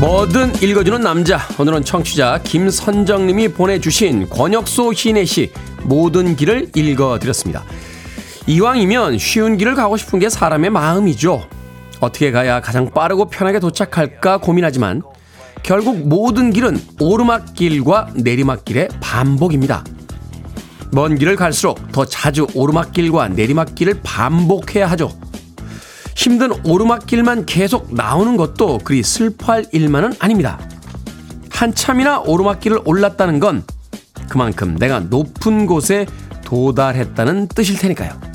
[0.00, 1.40] 뭐든 읽어주는 남자.
[1.58, 7.64] 오늘은 청취자 김선정님이 보내주신 권혁소 시인의 시 모든 길을 읽어드렸습니다.
[8.46, 11.46] 이왕이면 쉬운 길을 가고 싶은 게 사람의 마음이죠.
[12.00, 15.02] 어떻게 가야 가장 빠르고 편하게 도착할까 고민하지만
[15.62, 19.84] 결국 모든 길은 오르막길과 내리막길의 반복입니다.
[20.92, 25.12] 먼 길을 갈수록 더 자주 오르막길과 내리막길을 반복해야 하죠.
[26.20, 30.60] 힘든 오르막길만 계속 나오는 것도 그리 슬퍼할 일만은 아닙니다.
[31.48, 33.64] 한참이나 오르막길을 올랐다는 건
[34.28, 36.04] 그만큼 내가 높은 곳에
[36.44, 38.29] 도달했다는 뜻일 테니까요.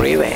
[0.00, 0.34] Freeway.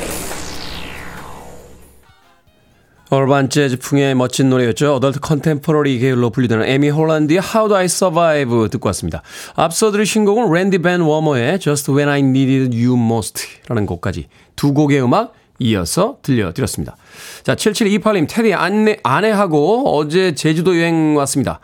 [3.09, 4.93] Urban 재즈 풍의 멋진 노래였죠.
[4.93, 9.23] adult contemporary 계열로 분류되는 에이미 홀란드의 How Do I Survive 듣고 왔습니다.
[9.55, 14.75] 앞서 들으신 곡은 랜디 벤 워머의 Just When I Needed You Most 라는 곡까지 두
[14.75, 16.95] 곡의 음악 이어서 들려드렸습니다.
[17.41, 21.59] 자, 7728님, 테디 아내, 아내하고 어제 제주도 여행 왔습니다.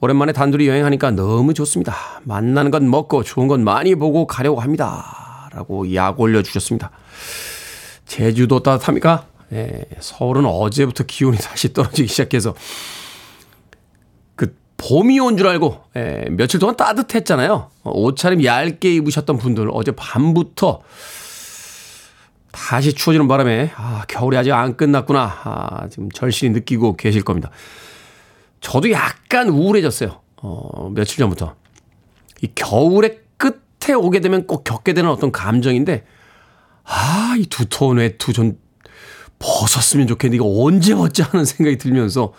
[0.00, 1.94] 오랜만에 단둘이 여행하니까 너무 좋습니다.
[2.24, 5.15] 맛나는 건 먹고 좋은 건 많이 보고 가려고 합니다.
[5.56, 6.90] 라고 약 올려주셨습니다.
[8.04, 9.26] 제주도 따뜻합니까?
[9.52, 12.54] 예, 서울은 어제부터 기온이 다시 떨어지기 시작해서
[14.34, 17.70] 그 봄이 온 줄 알고 예, 며칠 동안 따뜻했잖아요.
[17.84, 20.82] 옷차림 얇게 입으셨던 분들 어제 밤부터
[22.52, 25.40] 다시 추워지는 바람에 아, 겨울이 아직 안 끝났구나.
[25.44, 27.50] 아, 지금 절실히 느끼고 계실 겁니다.
[28.60, 30.20] 저도 약간 우울해졌어요.
[30.42, 31.54] 어, 며칠 전부터.
[32.42, 33.20] 이 겨울의
[33.86, 36.04] 끝에 오게 되면 꼭 겪게 되는 어떤 감정인데
[36.84, 38.58] 아, 이 두터운 외투 전
[39.38, 42.32] 벗었으면 좋겠는데 이거 언제 벗지 하는 생각이 들면서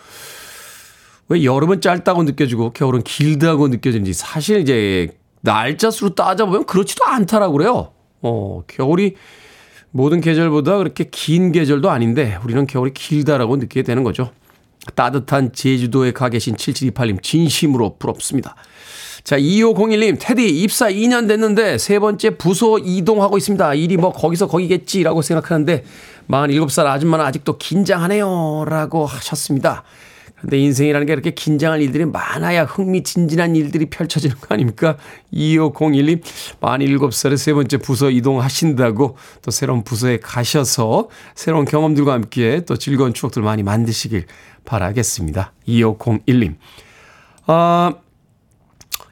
[1.28, 5.08] 왜 여름은 짧다고 느껴지고 겨울은 길다고 느껴지는지 사실 이제
[5.40, 7.92] 날짜 수로 따져보면 그렇지도 않다라고 그래요.
[8.20, 9.14] 어, 겨울이
[9.90, 14.32] 모든 계절보다 그렇게 긴 계절도 아닌데 우리는 겨울이 길다라고 느끼게 되는 거죠.
[14.94, 18.56] 따뜻한 제주도에 가 계신 7728님 진심으로 부럽습니다.
[19.28, 23.74] 자, 2501님, 테디 입사 2년 됐는데 세 번째 부서 이동하고 있습니다.
[23.74, 25.84] 일이 뭐 거기서 거기겠지라고 생각하는데
[26.30, 28.64] 47살 아줌마는 아직도 긴장하네요.
[28.66, 29.84] 라고 하셨습니다.
[30.40, 34.96] 근데 인생이라는 게 이렇게 긴장할 일들이 많아야 흥미진진한 일들이 펼쳐지는 거 아닙니까?
[35.34, 36.22] 2501님,
[36.62, 43.42] 47살에 세 번째 부서 이동하신다고 또 새로운 부서에 가셔서 새로운 경험들과 함께 또 즐거운 추억들
[43.42, 44.24] 많이 만드시길
[44.64, 45.52] 바라겠습니다.
[45.68, 46.54] 2501님.
[47.46, 47.92] 아,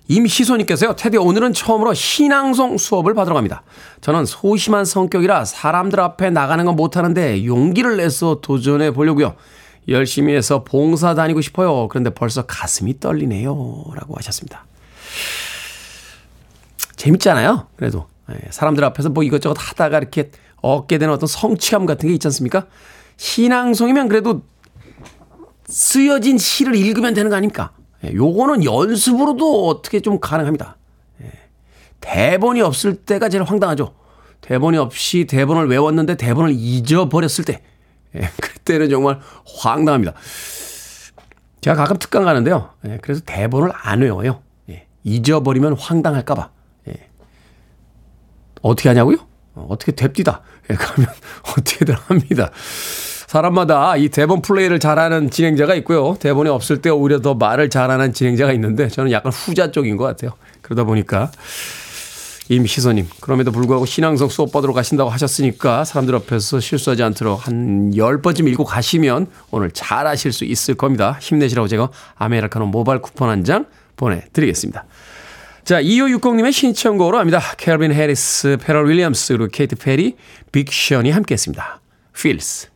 [0.09, 3.63] 임희소님께서요, 테디 오늘은 처음으로 신앙송 수업을 받으러 갑니다.
[4.01, 9.35] 저는 소심한 성격이라 사람들 앞에 나가는 건 못하는데 용기를 내서 도전해 보려고요.
[9.89, 11.89] 열심히 해서 봉사 다니고 싶어요.
[11.89, 13.85] 그런데 벌써 가슴이 떨리네요.
[13.95, 14.65] 라고 하셨습니다.
[16.97, 17.69] 재밌잖아요.
[17.77, 18.07] 그래도.
[18.31, 22.67] 예, 사람들 앞에서 뭐 이것저것 하다가 이렇게 얻게 되는 어떤 성취감 같은 게 있지 않습니까?
[23.17, 24.43] 신앙송이면 그래도
[25.67, 27.71] 쓰여진 시를 읽으면 되는 거 아닙니까?
[28.05, 30.77] 예, 요거는 연습으로도 어떻게 좀 가능합니다.
[31.23, 31.33] 예,
[32.01, 33.95] 대본이 없을 때가 제일 황당하죠.
[34.41, 37.63] 대본이 없이 대본을 외웠는데 대본을 잊어버렸을 때.
[38.15, 39.21] 예, 그때는 정말
[39.59, 40.15] 황당합니다.
[41.61, 42.71] 제가 가끔 특강 가는데요.
[42.87, 44.43] 예, 그래서 대본을 안 외워요.
[44.71, 46.51] 예, 잊어버리면 황당할까봐.
[46.89, 47.09] 예.
[48.63, 49.17] 어떻게 하냐고요?
[49.55, 50.43] 어, 어떻게 됩디다.
[50.71, 51.13] 예, 그러면
[51.59, 52.51] 어떻게든 합니다.
[53.27, 56.17] 사람마다 이 대본 플레이를 잘하는 진행자가 있고요.
[56.19, 60.33] 대본이 없을 때 오히려 더 말을 잘하는 진행자가 있는데 저는 약간 후자 쪽인 것 같아요.
[60.63, 61.31] 그러다 보니까
[62.49, 68.65] 임시선님 그럼에도 불구하고 신앙성 수업 받으러 가신다고 하셨으니까 사람들 앞에서 실수하지 않도록 한 10번쯤 읽고
[68.65, 71.19] 가시면 오늘 잘 하실 수 있을 겁니다.
[71.21, 74.85] 힘내시라고 제가 아메리카노 모바일 쿠폰 한 장 보내드리겠습니다.
[75.65, 77.41] 자, 2560님의 신청곡으로 합니다.
[77.57, 80.17] 캘빈 해리스, 퍼렐 윌리엄스, 그리고 케이티 페리,
[80.53, 81.81] 빅 션이 함께 했습니다.
[82.17, 82.76] Feels.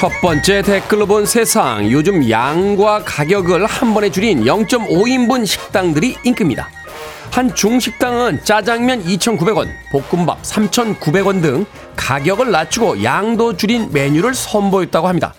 [0.00, 1.90] 첫 번째 댓글로 본 세상.
[1.90, 6.70] 요즘 양과 가격을 한 번에 줄인 0.5인분 식당들이 인기입니다.
[7.30, 15.34] 한 중식당은 짜장면 2,900원, 볶음밥 3,900원 등 가격을 낮추고 양도 줄인 메뉴를 선보였다고 합니다.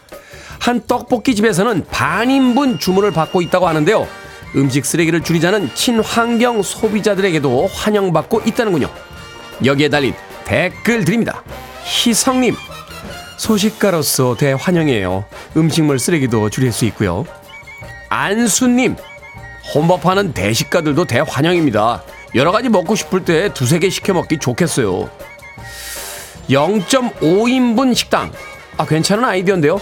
[0.60, 4.08] 한 떡볶이 집에서는 반인분 주문을 받고 있다고 하는데요.
[4.56, 8.89] 음식 쓰레기를 줄이자는 친환경 소비자들에게도 환영받고 있다는군요.
[9.65, 10.13] 여기에 달린
[10.45, 11.41] 댓글 드립니다.
[11.84, 12.54] 희성님,
[13.41, 15.25] 소식가로서 대환영이에요.
[15.58, 17.25] 음식물 쓰레기도 줄일 수 있고요.
[18.10, 18.95] 안수님,
[19.73, 22.04] 혼밥하는 대식가들도 대환영입니다.
[22.36, 25.10] 여러 가지 먹고 싶을 때 두세 개 시켜 먹기 좋겠어요.
[26.49, 28.32] 0.5인분 식당.
[28.77, 29.82] 아, 괜찮은 아이디어인데요.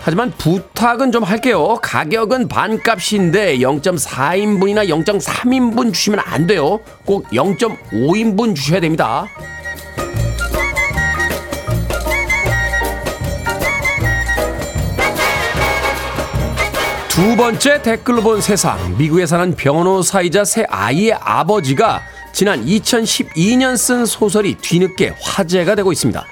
[0.00, 1.78] 하지만 부탁은 좀 할게요.
[1.82, 6.80] 가격은 반값인데 0.4인분이나 0.3인분 주시면 안 돼요.
[7.04, 9.26] 꼭 0.5인분 주셔야 됩니다.
[17.14, 18.96] 두 번째 댓글로 본 세상.
[18.98, 26.26] 미국에 사는 변호사이자 새 아이의 아버지가 지난 2012년 쓴 소설이 뒤늦게 화제가 되고 있습니다.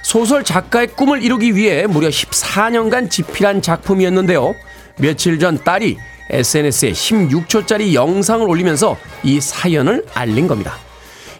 [0.00, 4.54] 소설 작가의 꿈을 이루기 위해 무려 14년간 집필한 작품이었는데요.
[4.96, 5.98] 며칠 전 딸이
[6.30, 10.76] SNS에 16초짜리 영상을 올리면서 이 사연을 알린 겁니다.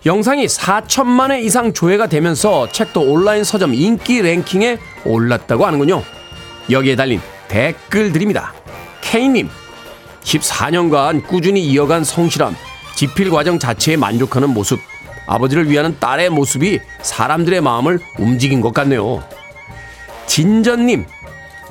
[0.05, 4.77] 영상이 4천만 회 이상 조회가 되면서 책도 온라인 서점 인기 랭킹에
[5.07, 6.03] 올랐다고 하는군요.
[6.71, 8.62] 여기에 달린 댓글들입니다.
[9.13, 9.51] K님,
[10.25, 12.57] 14년간 꾸준히 이어간 성실함,
[12.97, 14.81] 집필 과정 자체에 만족하는 모습,
[15.27, 19.23] 아버지를 위하는 딸의 모습이 사람들의 마음을 움직인 것 같네요.
[20.27, 21.05] 진전님,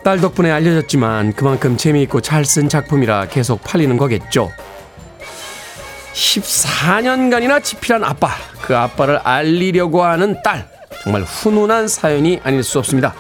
[0.04, 4.52] 딸 덕분에 알려졌지만 그만큼 재미있고 잘 쓴 작품이라 계속 팔리는 거겠죠.
[6.14, 8.30] 14년간이나 집필한 아빠,
[8.62, 10.68] 그 아빠를 알리려고 하는 딸,
[11.04, 13.16] 정말 훈훈한 사연이 아닐 수 없습니다.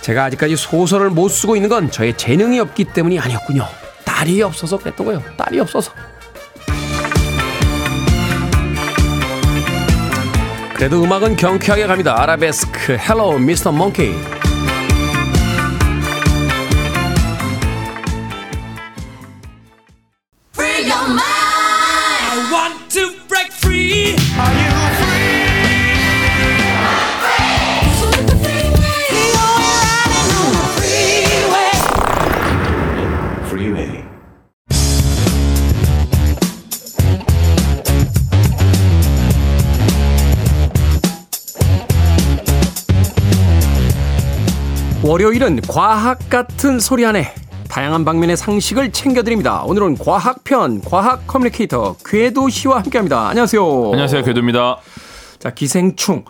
[0.00, 3.66] 제가 아직까지 소설을 못 쓰고 있는 건 저의 재능이 없기 때문이 아니었군요.
[4.04, 5.22] 딸이 없어서 그랬던 거예요.
[5.36, 5.92] 딸이 없어서.
[10.74, 12.14] 그래도 음악은 경쾌하게 갑니다.
[12.22, 13.72] 아라베스크 Hello Mr.
[13.72, 14.37] Monkey.
[45.18, 47.34] 월요일은 과학 같은 소리 안에
[47.68, 49.64] 다양한 방면의 상식을 챙겨드립니다.
[49.64, 53.30] 오늘은 과학편 과학 커뮤니케이터 궤도 씨와 함께합니다.
[53.30, 53.86] 안녕하세요.
[53.90, 54.76] 안녕하세요, 궤도입니다.
[55.40, 56.24] 자 기생충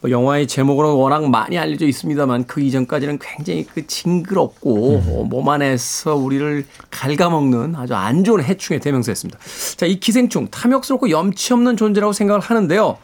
[0.00, 6.16] 뭐 영화의 제목으로 워낙 많이 알려져 있습니다만 그 이전까지는 굉장히 그 징그럽고 어, 몸 안에서
[6.16, 9.38] 우리를 갉아먹는 아주 안 좋은 해충의 대명사였습니다.
[9.76, 12.98] 자 이 기생충 탐욕스럽고 염치 없는 존재라고 생각을 하는데요.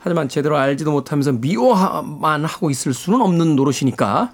[0.00, 4.32] 하지만 제대로 알지도 못하면서 미워만 하고 있을 수는 없는 노릇이니까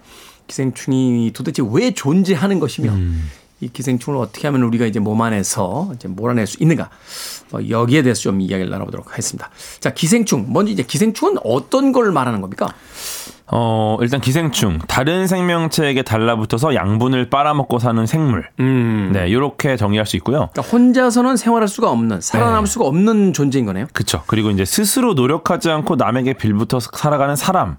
[0.49, 2.93] 기생충이 도대체 왜 존재하는 것이며
[3.61, 6.91] 이 기생충을 어떻게 하면 우리가 이제 몸 안에서 이제 몰아낼 수 있는가
[7.53, 9.51] 어, 여기에 대해서 좀 이야기를 나눠보도록 하겠습니다.
[9.81, 12.69] 자 기생충 먼저 이제 기생충은 어떤 걸 말하는 겁니까?
[13.51, 14.79] 어, 일단 기생충.
[14.89, 18.47] 다른 생명체에게 달라붙어서 양분을 빨아먹고 사는 생물.
[18.61, 19.11] 음.
[19.13, 20.51] 네, 요렇게 정의할 수 있고요.
[20.53, 22.71] 그러니까 혼자서는 생활할 수가 없는 살아남을 네.
[22.71, 23.87] 수가 없는 존재인 거네요.
[23.93, 24.23] 그쵸.
[24.27, 27.79] 그리고 이제 스스로 노력하지 않고 남에게 빌붙어 살아가는 사람.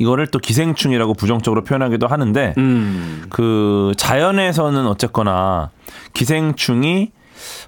[0.00, 3.26] 이거를 또 기생충이라고 부정적으로 표현하기도 하는데, 음.
[3.28, 5.70] 그 자연에서는 어쨌거나
[6.14, 7.12] 기생충이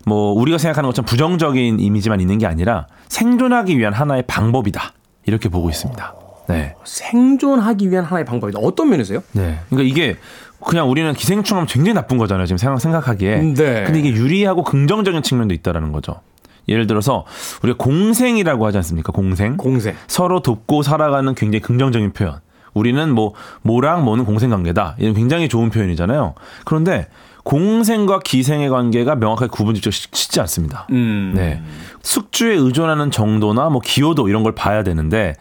[0.07, 4.95] 뭐 우리가 생각하는 것처럼 부정적인 이미지만 있는 게 아니라 생존하기 위한 하나의 방법이다.
[5.27, 6.14] 이렇게 보고 있습니다.
[6.49, 6.75] 네.
[6.85, 8.59] 생존하기 위한 하나의 방법이다.
[8.61, 9.23] 어떤 면에서요?
[9.33, 9.61] 네.
[9.68, 10.16] 그러니까 이게
[10.64, 12.47] 그냥 우리는 기생충하면 굉장히 나쁜 거잖아요.
[12.47, 13.37] 지금 생각, 생각하기에.
[13.55, 13.85] 네.
[13.85, 16.21] 근데 이게 유리하고 긍정적인 측면도 있다라는 거죠.
[16.68, 17.25] 예를 들어서
[17.62, 19.12] 우리가 공생이라고 하지 않습니까?
[19.12, 19.57] 공생.
[19.57, 19.94] 공세.
[20.07, 22.40] 서로 돕고 살아가는 굉장히 긍정적인 표현.
[22.75, 24.96] 우리는 뭐 뭐랑 뭐는 공생 관계다.
[24.98, 26.35] 이런 굉장히 좋은 표현이잖아요.
[26.64, 27.09] 그런데
[27.44, 30.87] 공생과 기생의 관계가 명확하게 구분 짓기 쉽지 않습니다.
[30.90, 31.33] 음.
[31.35, 31.61] 네.
[32.03, 35.35] 숙주에 의존하는 정도나 뭐 기여도 이런 걸 봐야 되는데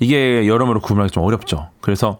[0.00, 1.68] 이게 여러모로 구분하기 좀 어렵죠.
[1.80, 2.18] 그래서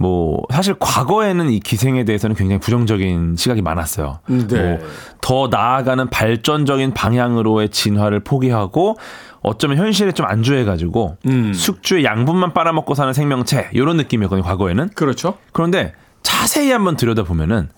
[0.00, 4.20] 뭐 사실 과거에는 이 기생에 대해서는 굉장히 부정적인 시각이 많았어요.
[4.28, 4.80] 네.
[5.20, 8.96] 뭐더 나아가는 발전적인 방향으로의 진화를 포기하고
[9.42, 11.52] 어쩌면 현실에 좀 안주해가지고 음.
[11.52, 14.42] 숙주의 양분만 빨아먹고 사는 생명체 이런 느낌이었거든요.
[14.42, 14.88] 과거에는.
[14.94, 15.36] 그렇죠.
[15.52, 17.68] 그런데 자세히 한번 들여다 보면은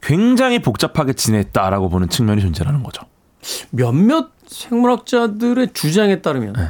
[0.00, 3.02] 굉장히 복잡하게 지냈다라고 보는 측면이 존재하는 거죠.
[3.68, 6.68] 몇몇 생물학자들의 주장에 따르면 네.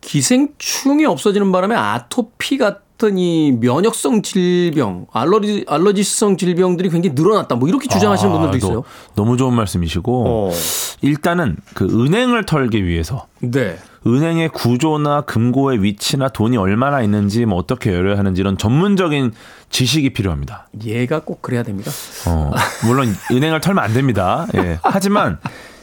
[0.00, 7.54] 기생충이 없어지는 바람에 아토피 같은 이 면역성 질병, 알러지 알러지성 질병들이 굉장히 늘어났다.
[7.56, 8.84] 뭐 이렇게 주장하시는 아, 분들도 너- 있어요.
[9.14, 10.52] 너 무 좋은 말씀이시고 어.
[11.00, 13.76] 일단은 그 은행을 털기 위해서 네.
[14.06, 19.32] 은행의 구조나 금고의 위치나 돈이 얼마나 있는지 뭐 어떻게 열어야 하는지 이런 전문적인
[19.70, 20.68] 지식이 필요합니다.
[20.84, 21.90] 얘가 꼭 그래야 됩니다.
[22.26, 22.50] 어,
[22.84, 24.46] 물론 은행을 털면 안 됩니다.
[24.56, 24.78] 예.
[24.82, 25.38] 하지만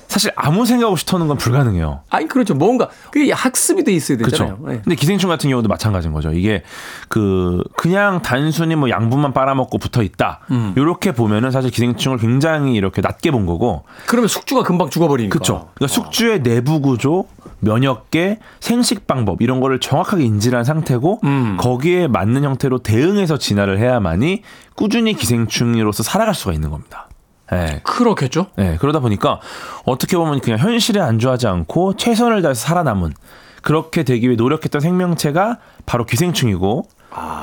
[0.10, 2.02] 사실 아무 생각 없이 터는 건 불가능해요.
[2.10, 2.56] 아니 그렇죠.
[2.56, 4.58] 뭔가 그게 학습이 돼 있어야 되잖아요.
[4.58, 4.68] 그렇죠.
[4.68, 4.82] 네.
[4.84, 6.32] 근데 기생충 같은 경우도 마찬가지인 거죠.
[6.32, 6.64] 이게
[7.10, 10.40] 그 그냥 단순히 뭐 양분만 빨아먹고 붙어 있다.
[10.50, 10.74] 음.
[10.76, 13.84] 이렇게 보면은 사실 기생충을 굉장히 이렇게 낮게 본 거고.
[14.08, 15.32] 그러면 숙주가 금방 죽어버리니까.
[15.32, 15.70] 그렇죠.
[15.76, 17.28] 그러니까 숙주의 내부 구조,
[17.60, 21.58] 면역계, 생식 방법 이런 거를 정확하게 인지를 한 상태고 음.
[21.60, 24.42] 거기에 맞는 형태로 대응해서 진화를 해야만이
[24.74, 27.09] 꾸준히 기생충으로서 살아갈 수가 있는 겁니다.
[27.54, 27.80] 예.
[27.84, 28.48] 그렇겠죠.
[28.56, 29.40] 네, 그러다 보니까
[29.86, 33.14] 어떻게 보면 그냥 현실에 안주하지 않고 최선을 다해서 살아남은
[33.62, 36.84] 그렇게 되기 위해 노력했던 생명체가 바로 기생충이고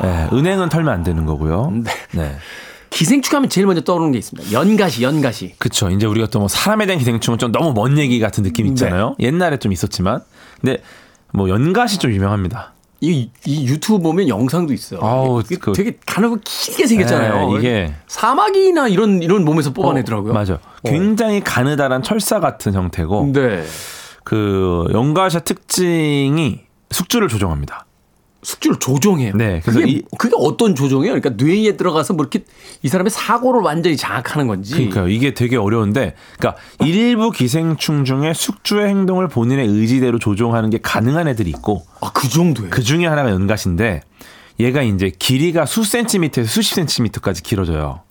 [0.05, 1.71] 예, 은행은 털면 안 되는 거고요.
[1.73, 1.91] 네.
[2.13, 2.37] 네.
[2.91, 4.53] 기생충 하면 제일 먼저 떠오르는 게 있습니다.
[4.53, 5.55] 연가시, 연가시.
[5.59, 5.91] 그쵸.
[5.91, 9.17] 이제 우리가 또 뭐 사람에 대한 기생충은 좀 너무 먼 얘기 같은 느낌 있잖아요.
[9.19, 10.21] 옛날에 좀 있었지만.
[10.61, 10.81] 근데
[11.35, 12.73] 뭐 연가시 좀 유명합니다.
[13.01, 15.01] 이, 이 유튜브 보면 영상도 있어요.
[15.03, 17.51] 아우, 이게 그- 되게 가늘고 길게 생겼잖아요.
[17.53, 20.30] 네, 이게- 사마귀나 이런 이런 몸에서 뽑아내더라고요.
[20.32, 20.59] 어, 맞아.
[20.84, 23.64] 굉장히 가느다란 철사 같은 형태고 네.
[24.24, 27.86] 그 연가시 특징이 숙주를 조종합니다.
[28.47, 29.32] 숙주를 조종해요.
[29.34, 31.20] 네, 그래서 그게, 이- 그게 어떤 조종이에요?
[31.20, 32.44] 그러니까 뇌에 들어가서 뭐 이렇게
[32.80, 34.72] 이 사람의 사고를 완전히 장악하는 건지.
[34.74, 35.09] 그러니까요.
[35.09, 41.51] 이게 되게 어려운데, 그러니까 일부 기생충 중에 숙주의 행동을 본인의 의지대로 조종하는 게 가능한 애들이
[41.51, 42.70] 있고, 아, 그 정도예요.
[42.70, 44.03] 그 중에 하나가 연가시인데,
[44.61, 48.03] 얘가 이제 길이가 수 센티미터에서 수십 센티미터까지 길어져요.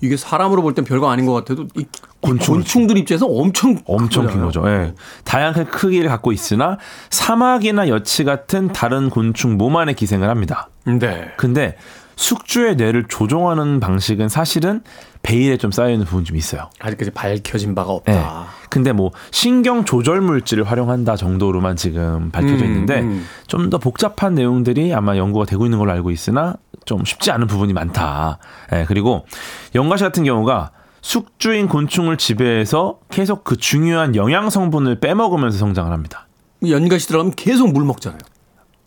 [0.00, 1.86] 이게 사람으로 볼 땐 별거 아닌 것 같아도 이
[2.20, 2.54] 곤충.
[2.56, 4.46] 곤충들 입장에서 엄청 엄청 긴 크잖아요.
[4.46, 4.68] 거죠.
[4.68, 4.94] 예.
[5.24, 6.78] 다양한 크기를 갖고 있으나
[7.10, 10.68] 사막이나 여치 같은 다른 곤충 몸 안에 기생을 합니다.
[10.84, 11.32] 네.
[11.36, 11.76] 근데
[12.16, 14.82] 숙주의 뇌를 조종하는 방식은 사실은
[15.22, 16.70] 베일에 좀 쌓여 있는 부분이 좀 있어요.
[16.78, 17.94] 아직까지 밝혀진 바가 예.
[18.12, 18.46] 없다.
[18.70, 23.26] 근데 뭐 신경 조절 물질을 활용한다 정도로만 지금 밝혀져 음, 있는데 음.
[23.46, 26.54] 좀더 복잡한 내용들이 아마 연구가 되고 있는 걸로 알고 있으나
[26.84, 28.38] 좀 쉽지 않은 부분이 많다.
[28.72, 29.26] 예, 그리고
[29.74, 30.70] 연가시 같은 경우가
[31.00, 36.26] 숙주인 곤충을 지배해서 계속 그 중요한 영양 성분을 빼먹으면서 성장을 합니다.
[36.66, 38.20] 연가시 들어가면 계속 물 먹잖아요.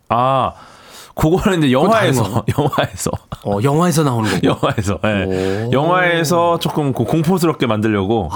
[0.09, 0.53] 아,
[1.15, 3.11] 그거는 이제 영화에서 영화에서
[3.45, 4.47] 어, 영화에서 나오는 거고.
[4.47, 5.69] 영화에서 예.
[5.71, 8.29] 영화에서 조금 그 공포스럽게 만들려고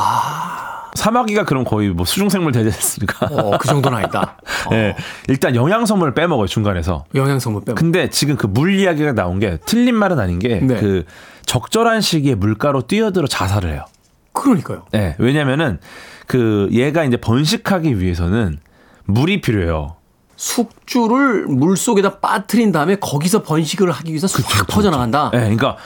[0.94, 3.28] 사마귀가 그럼 거의 뭐 수중생물 않습니까?
[3.28, 4.38] 어, 그 정도는 아니다.
[4.70, 4.96] 어, 예.
[5.28, 7.06] 일단 영양 성분을 빼먹어요 중간에서.
[7.16, 7.76] 영양성분 빼면.
[7.76, 11.04] 근데 지금 그 물 이야기가 나온 게 틀린 말은 아닌 게그 네.
[11.46, 13.86] 적절한 시기에 물가로 뛰어들어 자살을 해요.
[14.34, 14.86] 그러니까요.
[14.94, 15.16] 예.
[15.20, 15.80] 왜냐면은
[16.28, 18.58] 그 얘가 이제 번식하기 위해서는
[19.06, 19.96] 물이 필요해요.
[20.38, 25.32] 숙주를 물 속에다 빠뜨린 다음에 거기서 번식을 하기 위해서 쑥 퍼져나간다.
[25.34, 25.40] 예.
[25.40, 25.78] 그러니까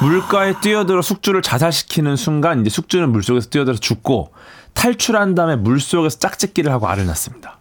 [0.00, 4.32] 물가에 뛰어들어 숙주를 자살시키는 순간 이제 숙주는 물 속에서 뛰어들어 죽고
[4.74, 7.58] 탈출한 다음에 물 속에서 짝짓기를 하고 알을 낳습니다.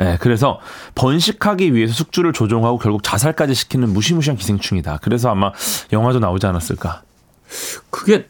[0.00, 0.60] 예, 그래서
[0.94, 5.00] 번식하기 위해서 숙주를 조종하고 결국 자살까지 시키는 무시무시한 기생충이다.
[5.02, 5.52] 그래서 아마
[5.92, 7.02] 영화도 나오지 않았을까.
[7.90, 8.28] 그게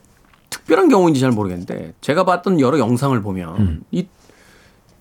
[0.50, 3.82] 특별한 경우인지 잘 모르겠는데 제가 봤던 여러 영상을 보면 음.
[3.90, 4.06] 이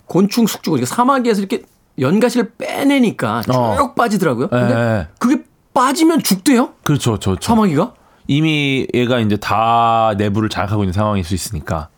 [0.05, 1.63] 곤충 숙주 그러니까 사마귀에서 이렇게
[1.99, 3.93] 연가시를 빼내니까 쭉 어.
[3.93, 4.49] 빠지더라고요.
[4.49, 5.07] 근데 예.
[5.19, 6.73] 그게 빠지면 죽대요?
[6.83, 7.53] 그렇죠, 저, 저.
[7.53, 7.93] 사마귀가?
[8.27, 11.89] 이미 얘가 이제 다 내부를 장악하고 있는 상황일 수 있으니까.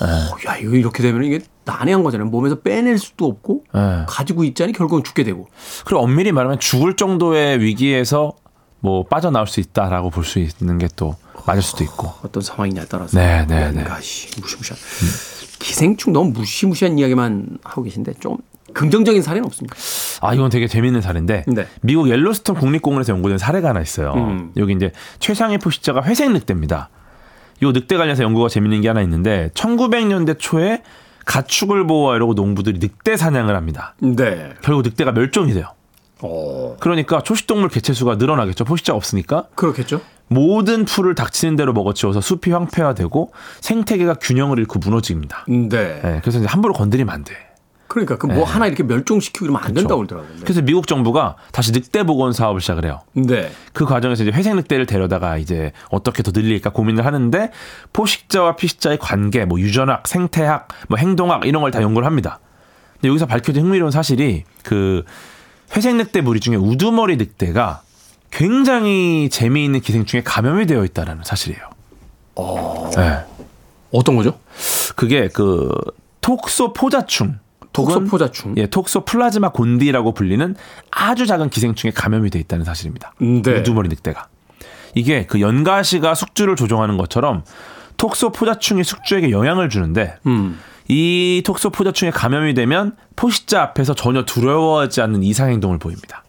[0.00, 0.06] 어,
[0.48, 2.28] 야 이거 이렇게 되면 이게 난해한 거잖아요.
[2.28, 4.04] 몸에서 빼낼 수도 없고 예.
[4.08, 5.48] 가지고 있자니 결국은 죽게 되고.
[5.84, 8.32] 그리고 엄밀히 말하면 죽을 정도의 위기에서
[8.80, 11.16] 뭐 빠져나올 수 있다라고 볼 수 있는 게 또
[11.46, 12.12] 맞을 수도 있고.
[12.22, 13.18] 어떤 상황이냐에 따라서.
[13.18, 13.84] 네, 네, 네.
[13.84, 14.78] 무시무시한.
[15.58, 18.36] 기생충 너무 무시무시한 이야기만 하고 계신데 좀
[18.74, 19.76] 긍정적인 사례는 없습니까?
[20.20, 21.44] 아, 이건 되게 재밌는 사례인데.
[21.46, 21.66] 네.
[21.80, 24.12] 미국 옐로스톤 국립공원에서 연구된 사례가 하나 있어요.
[24.14, 24.52] 음.
[24.56, 26.90] 여기 이제 최상위 포식자가 회색 늑대입니다.
[27.62, 30.82] 요 늑대 관련해서 연구가 재밌는 게 하나 있는데 1900년대 초에
[31.26, 33.94] 가축을 보호하려고 농부들이 늑대 사냥을 합니다.
[34.00, 34.54] 네.
[34.62, 35.66] 결국 늑대가 멸종이 돼요.
[36.22, 36.76] 어.
[36.80, 38.64] 그러니까 초식동물 개체수가 늘어나겠죠.
[38.64, 39.44] 포식자가 없으니까.
[39.54, 40.00] 그렇겠죠.
[40.28, 45.44] 모든 풀을 닥치는 대로 먹어치워서 숲이 황폐화되고 생태계가 균형을 잃고 무너집니다.
[45.48, 46.00] 네.
[46.04, 47.34] 예, 그래서 이제 함부로 건드리면 안 돼.
[48.04, 50.34] 그러니까 그 뭐 하나 이렇게 멸종시키고 이러면 안 된다고 그러더라고요.
[50.36, 50.40] 네.
[50.42, 53.00] 그래서 미국 정부가 다시 늑대 복원 사업을 시작을 해요.
[53.14, 53.50] 네.
[53.72, 57.50] 그 과정에서 이제 회색 늑대를 데려다가 이제 어떻게 더 늘릴까 고민을 하는데
[57.92, 62.40] 포식자와 피식자의 관계, 뭐 유전학, 생태학, 뭐 행동학 이런 걸 다 연구를 합니다.
[62.94, 65.04] 근데 여기서 밝혀진 흥미로운 사실이 그
[65.76, 67.82] 회색 늑대 무리 중에 우두머리 늑대가
[68.30, 71.62] 굉장히 재미있는 기생충에 감염이 되어 있다라는 사실이에요.
[72.96, 73.24] 네.
[73.90, 74.38] 어떤 거죠?
[74.96, 75.70] 그게 그
[76.20, 77.38] 톡소포자충.
[77.72, 78.54] 톡소포자충.
[78.56, 80.56] 예, 톡소 플라즈마 곤디라고 불리는
[80.90, 83.12] 아주 작은 기생충에 감염이 돼 있다는 사실입니다.
[83.20, 83.58] 네.
[83.58, 84.28] 우두머리 늑대가.
[84.94, 87.44] 이게 그 연가시가 숙주를 조종하는 것처럼
[87.98, 90.58] 톡소 포자충이 숙주에게 영향을 주는데 음.
[90.88, 96.24] 이 톡소 포자충에 감염이 되면 포식자 앞에서 전혀 두려워하지 않는 이상 행동을 보입니다.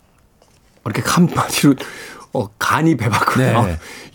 [0.86, 1.76] 이렇게 한마디로
[2.34, 3.54] 어, 간이 배 밖으로 네.
[3.54, 3.68] 나와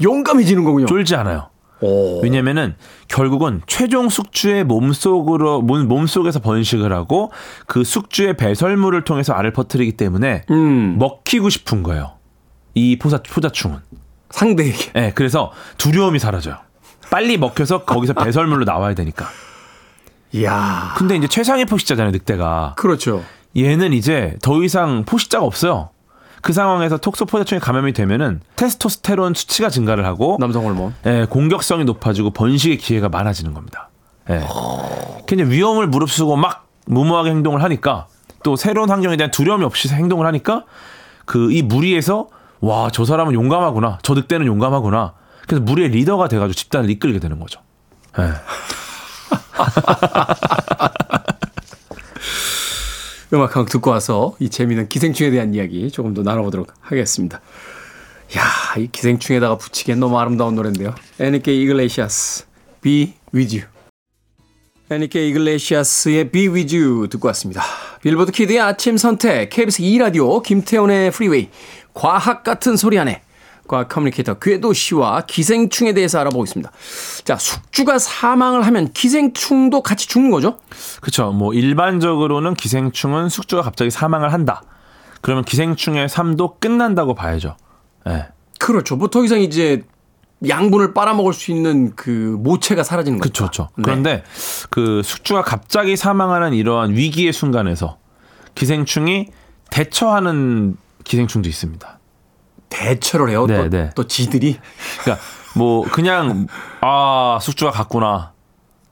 [0.03, 0.87] 용감해지는 거군요.
[0.87, 1.49] 쫄지 않아요.
[1.85, 2.20] 오.
[2.22, 2.74] 왜냐면은
[3.09, 7.30] 결국은 최종 숙주의 몸속으로 몸- 몸속에서 번식을 하고
[7.66, 10.97] 그 숙주의 배설물을 통해서 알을 퍼뜨리기 때문에 음.
[10.99, 12.12] 먹히고 싶은 거예요.
[12.74, 13.78] 이 포사 포자충은.
[14.30, 14.93] 상대에게.
[14.97, 16.57] 예, 그래서 두려움이 사라져요.
[17.11, 19.26] 빨리 먹혀서 거기서 배설물로 나와야 되니까.
[20.32, 20.95] 이야.
[20.97, 22.74] 근데 이제 최상의 포식자잖아요, 늑대가.
[22.76, 23.22] 그렇죠.
[23.57, 25.91] 얘는 이제 더 이상 포식자가 없어요.
[26.45, 30.95] 그 상황에서 톡소포자충에 감염이 되면은 테스토스테론 수치가 증가를 하고 남성 호르몬.
[31.07, 33.88] 예, 공격성이 높아지고 번식의 기회가 많아지는 겁니다.
[34.28, 34.47] 예.
[35.26, 38.09] 그냥 위험을 무릅쓰고 막 무모하게 행동을 하니까
[38.42, 40.64] 또 새로운 환경에 대한 두려움이 없이 행동을 하니까
[41.24, 42.28] 그 이 무리에서
[42.61, 44.01] 와, 저 사람은 용감하구나.
[44.03, 45.14] 저 늑대는 용감하구나.
[45.49, 47.61] 그래서 무리의 리더가 돼가지고 집단을 이끌게 되는 거죠.
[48.18, 48.24] 예.
[53.33, 57.41] 음악 한 곡 듣고 와서 이 재미있는 기생충에 대한 이야기 조금 더 나눠보도록 하겠습니다.
[58.37, 58.43] 야,
[58.79, 60.95] 이 기생충에다가 붙이기엔 너무 아름다운 노래인데요.
[61.20, 62.45] 엔리케 이글레시아스,
[62.83, 63.68] Be With You.
[64.90, 67.62] 엔리케 이글레시아스의 Be With You 듣고 왔습니다.
[68.03, 71.49] Billboard Kid의 아침 선택, KBS 2라디오, 김태훈의 프리웨이,
[71.95, 73.22] 과학 같은 소리 하네
[73.66, 76.70] 과학 communicator 궤도 씨와 기생충에 대해서 알아보고 있습니다.
[77.24, 80.58] 자, 숙주가 사망을 하면 기생충도 같이 죽는 거죠?
[81.00, 81.32] 그렇죠.
[81.32, 84.62] 뭐 일반적으로는 기생충은 숙주가 갑자기 사망을 한다.
[85.22, 87.56] 그러면 기생충의 삶도 끝난다고 봐야죠.
[88.08, 88.26] 예.
[88.58, 88.96] 그렇죠.
[88.96, 89.82] 뭐 더 이상 이제
[90.46, 93.44] 양분을 빨아먹을 수 있는 그 모체가 사라지는 거죠.
[93.44, 93.68] 그렇죠.
[93.82, 94.22] 그런데
[94.68, 97.96] 그 숙주가 갑자기 사망하는 이러한 위기의 순간에서
[98.54, 99.28] 기생충이
[99.70, 101.98] 대처하는 기생충도 있습니다.
[102.79, 103.47] 대처를 해요.
[103.47, 103.91] 네, 또, 네.
[103.95, 104.59] 또 지들이
[105.03, 106.47] 그러니까 뭐 그냥
[106.81, 108.33] 아 숙주가 갔구나.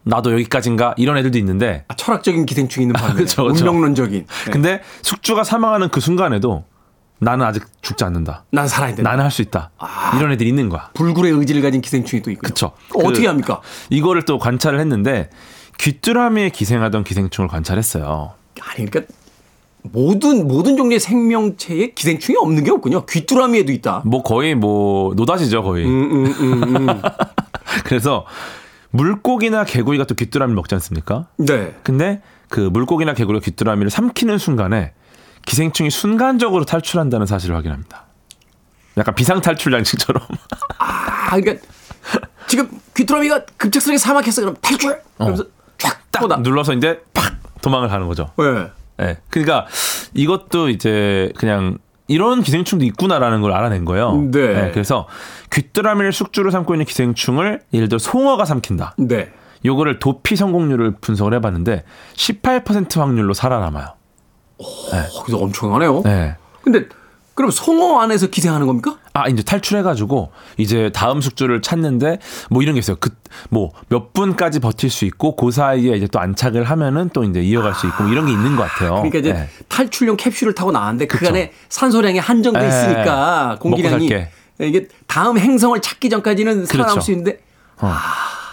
[0.04, 3.64] 나도 여기까지인가 이런 애들도 있는데 아, 철학적인 기생충이 있는 반면에 그쵸, 그쵸.
[3.66, 4.26] 운명론적인.
[4.46, 4.50] 네.
[4.50, 6.64] 근데 숙주가 사망하는 그 순간에도
[7.20, 8.44] 나는 아직 죽지 않는다.
[8.50, 9.08] 난 살아야 된다.
[9.10, 9.70] 나는 할 수 있다.
[10.16, 10.90] 이런 애들이 있는 거야.
[10.94, 12.48] 불굴의 의지를 가진 기생충이 또 있고요.
[12.48, 12.72] 그쵸.
[12.96, 13.60] 어떻게 그- 합니까?
[13.90, 15.30] 이거를 또 관찰을 했는데
[15.78, 18.32] 귀뚜라미에 기생하던 기생충을 관찰했어요.
[18.60, 19.12] 아니 그러니까
[19.82, 23.04] 모든 모든 종류의 생명체에 기생충이 없는 게 없군요.
[23.06, 24.02] 귀뚜라미에도 있다.
[24.06, 25.84] 뭐 거의 뭐 노다지죠 거의.
[25.86, 27.02] 음, 음, 음, 음.
[27.84, 28.24] 그래서
[28.90, 31.26] 물고기나 개구리가 또 귀뚜라미 먹지 않습니까?
[31.38, 31.74] 네.
[31.82, 34.92] 근데 그 물고기나 개구리가 귀뚜라미를 삼키는 순간에
[35.46, 38.04] 기생충이 순간적으로 탈출한다는 사실을 확인합니다.
[38.98, 40.22] 약간 비상 탈출 장치처럼.
[40.78, 41.66] 아 그러니까
[42.46, 45.00] 지금 귀뚜라미가 급작스럽게 사막했어 그럼 탈출.
[45.16, 45.44] 그러면서
[45.78, 46.36] 쫙딱 뻗어.
[46.36, 48.30] 눌러서 이제 팍 도망을 가는 거죠.
[48.38, 48.70] 네.
[49.02, 49.16] 예.
[49.30, 49.66] 그러니까
[50.14, 51.78] 이것도 이제 그냥
[52.08, 54.12] 이런 기생충도 있구나라는 걸 알아낸 거예요.
[54.30, 54.40] 네.
[54.40, 55.06] 예, 그래서
[55.52, 58.94] 귀뚜라미를 숙주로 삼고 있는 기생충을 예를 들어 송어가 삼킨다.
[58.98, 59.32] 네.
[59.64, 61.84] 요거를 도피 성공률을 분석을 해봤는데
[62.16, 63.86] 18% 확률로 살아남아요.
[64.58, 66.02] 어, 그래서 엄청나네요.
[66.02, 66.36] 네.
[66.62, 66.86] 근데
[67.34, 68.98] 그럼 송어 안에서 기생하는 겁니까?
[69.14, 72.18] 아, 이제 탈출해가지고, 이제 다음 숙주를 찾는데,
[72.50, 72.96] 뭐 이런 게 있어요.
[73.00, 73.10] 그,
[73.48, 77.74] 뭐, 몇 분까지 버틸 수 있고, 그 사이에 이제 또 안착을 하면은 또 이제 이어갈
[77.74, 78.94] 수 있고, 뭐 이런 게 있는 것 같아요.
[78.96, 79.48] 그러니까 이제 네.
[79.68, 81.26] 탈출용 캡슐을 타고 나왔는데 그.
[81.26, 82.68] 안에 산소량이 한정돼 네.
[82.68, 84.10] 있으니까 공기량이.
[84.60, 87.00] 이게 다음 행성을 찾기 전까지는 살아남을 그렇죠.
[87.00, 87.40] 수 있는데
[87.80, 87.92] 어,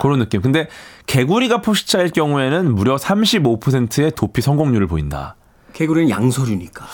[0.02, 0.42] 그런 느낌.
[0.42, 0.68] 근데
[1.06, 5.36] 개구리가 포식자일 경우에는 무려 35%의 도피 성공률을 보인다.
[5.80, 6.86] 개구리는 양서류니까.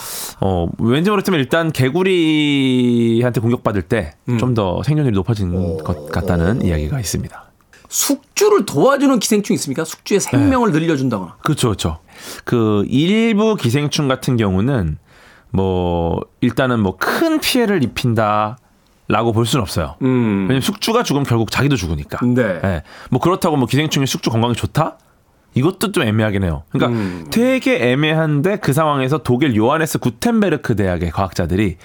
[0.42, 7.46] 어, 왠지 모르겠지만 일단 개구리한테 공격받을 때 좀더 생존율이 높아진 것 같다는 이야기가 있습니다.
[7.90, 9.86] 숙주를 도와주는 기생충 있습니까?
[9.86, 11.38] 숙주의 생명을 늘려준다거나.
[11.42, 12.00] 그렇죠, 그렇죠.
[12.44, 15.00] 그 일부 기생충 같은 경우는
[15.50, 18.58] 뭐 일단은 뭐 큰 피해를 입힌다
[19.08, 19.96] 라고 볼 수는 없어요.
[20.04, 20.42] 음.
[20.44, 22.20] 왜냐면 숙주가 죽으면 결국 자기도 죽으니까.
[22.24, 22.60] 네.
[22.64, 22.84] 예.
[23.10, 24.98] 뭐 그렇다고 뭐 기생충이 숙주 건강에 좋다?
[25.56, 26.64] 이것도 좀 애매하긴 해요.
[26.70, 27.28] 그러니까 음.
[27.32, 31.78] 되게 애매한데 그 상황에서 독일 요하네스 구텐베르크 대학의 과학자들이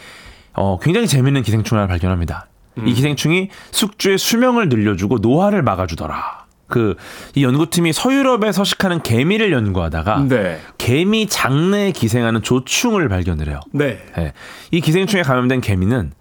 [0.52, 2.48] 어, 굉장히 재밌는 기생충을 하나 발견합니다.
[2.78, 2.86] 음.
[2.88, 6.40] 이 기생충이 숙주의 수명을 늘려주고 노화를 막아주더라.
[6.66, 6.94] 그
[7.34, 10.60] 이 연구팀이 서유럽에 서식하는 개미를 연구하다가 네.
[10.78, 13.60] 개미 장내에 기생하는 조충을 발견을 해요.
[13.72, 13.98] 네.
[14.18, 14.32] 예.
[14.70, 16.12] 이 기생충에 감염된 개미는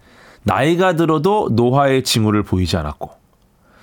[0.42, 3.10] 나이가 들어도 노화의 징후를 보이지 않았고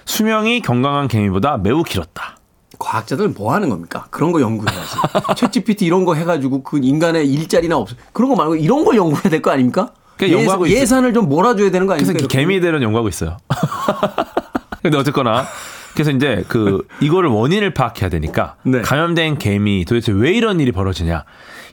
[0.06, 2.38] 수명이 건강한 개미보다 매우 길었다.
[2.80, 4.08] 과학자들 뭐 하는 겁니까?
[4.10, 4.96] 그런 거 연구해야지.
[5.36, 9.30] 챗 GPT 이런 거 해가지고 그 인간의 일자리나 없 그런 거 말고 이런 걸 연구해야
[9.30, 9.92] 될 거 아닙니까?
[10.22, 10.80] 연구하고 있어요.
[10.82, 12.26] 예산, 을 좀 몰아줘야 되는 거 그래서 아닙니까?
[12.26, 13.38] 이 개미들은 연구하고 있어요.
[14.82, 15.46] 근데 어쨌거나
[15.94, 18.82] 그래서 이제 그 이거를 원인을 파악해야 되니까 네.
[18.82, 21.24] 감염된 개미 도대체 왜 이런 일이 벌어지냐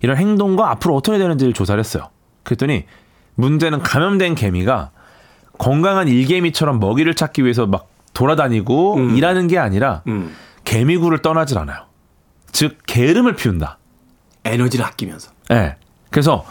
[0.03, 2.09] 이런 행동과 앞으로 어떻게 되는지를 조사를 했어요.
[2.43, 2.85] 그랬더니
[3.35, 4.91] 문제는 감염된 개미가
[5.59, 10.35] 건강한 일개미처럼 먹이를 찾기 위해서 막 돌아다니고 일하는 게 아니라 음.
[10.75, 11.87] 개미굴을 떠나질 않아요.
[12.51, 13.79] 즉 게으름을 피운다.
[14.43, 15.31] 에너지를 아끼면서.
[15.53, 15.77] 예.
[16.11, 16.45] 그래서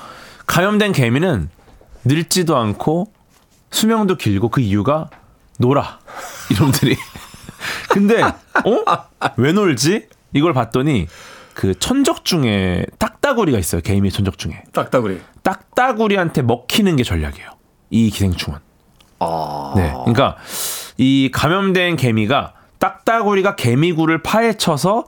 [0.48, 1.50] 감염된 개미는
[2.06, 3.12] 늙지도 않고
[3.70, 5.10] 수명도 길고 그 이유가
[5.60, 6.00] 놀아.
[6.52, 6.96] 이놈들이.
[7.92, 8.34] 근데 어?
[9.36, 10.08] 왜 놀지?
[10.32, 11.08] 이걸 봤더니
[11.54, 13.82] 그 천적 중에 딱따구리가 있어요.
[13.82, 14.64] 개미 천적 중에.
[14.72, 15.20] 딱따구리.
[15.42, 17.50] 딱따구리한테 먹히는 게 전략이에요.
[17.90, 18.58] 이 기생충은.
[19.20, 19.74] 아.
[19.76, 19.92] 네.
[19.92, 20.38] 그러니까
[20.98, 22.54] 이 감염된 개미가
[23.06, 25.04] 딱따구리가 개미굴을 파헤쳐서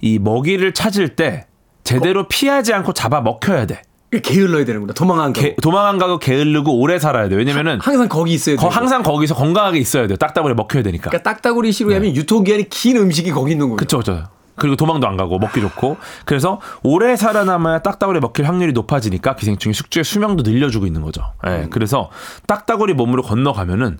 [0.00, 1.46] 이 먹이를 찾을 때
[1.84, 3.82] 제대로 피하지 않고 잡아 먹혀야 돼.
[4.22, 4.94] 게을러야 되는구나.
[4.94, 5.40] 도망한 거.
[5.40, 7.36] 게- 도망 가고 게을르고 오래 살아야 돼.
[7.36, 8.62] 왜냐면은 항상 거기 있어야 돼.
[8.62, 10.16] 거- 항상 거기서 건강하게 있어야 돼요.
[10.16, 11.10] 딱따구리 먹혀야 되니까.
[11.10, 13.76] 그러니까 딱따구리 식으로 하면 유통기한이 긴 음식이 거기 있는 거예요.
[13.76, 14.24] 그쵸, 그쵸.
[14.56, 20.02] 그리고 도망도 안 가고 먹기 좋고 그래서 오래 살아남아야 딱따구리 먹힐 확률이 높아지니까 기생충이 숙주의
[20.04, 21.22] 수명도 늘려주고 있는 거죠.
[21.46, 21.68] 예.
[21.70, 22.10] 그래서
[22.48, 23.98] 딱따구리 몸으로 건너가면은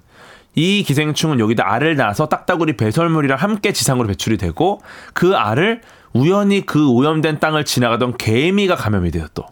[0.54, 4.80] 이 기생충은 여기다 알을 낳아서 딱따구리 배설물이랑 함께 지상으로 배출이 되고
[5.14, 5.82] 그 알을
[6.12, 9.44] 우연히 그 오염된 땅을 지나가던 개미가 감염이 돼요 또.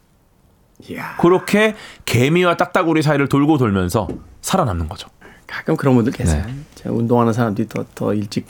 [0.89, 1.17] 이야.
[1.17, 1.75] 그렇게
[2.05, 4.09] 개미와 딱따구리 사이를 돌고 돌면서
[4.41, 5.09] 살아남는 거죠.
[5.47, 6.43] 가끔 그런 분들 계세요.
[6.47, 6.55] 네.
[6.75, 8.47] 제가 운동하는 사람들이 더, 더 일찍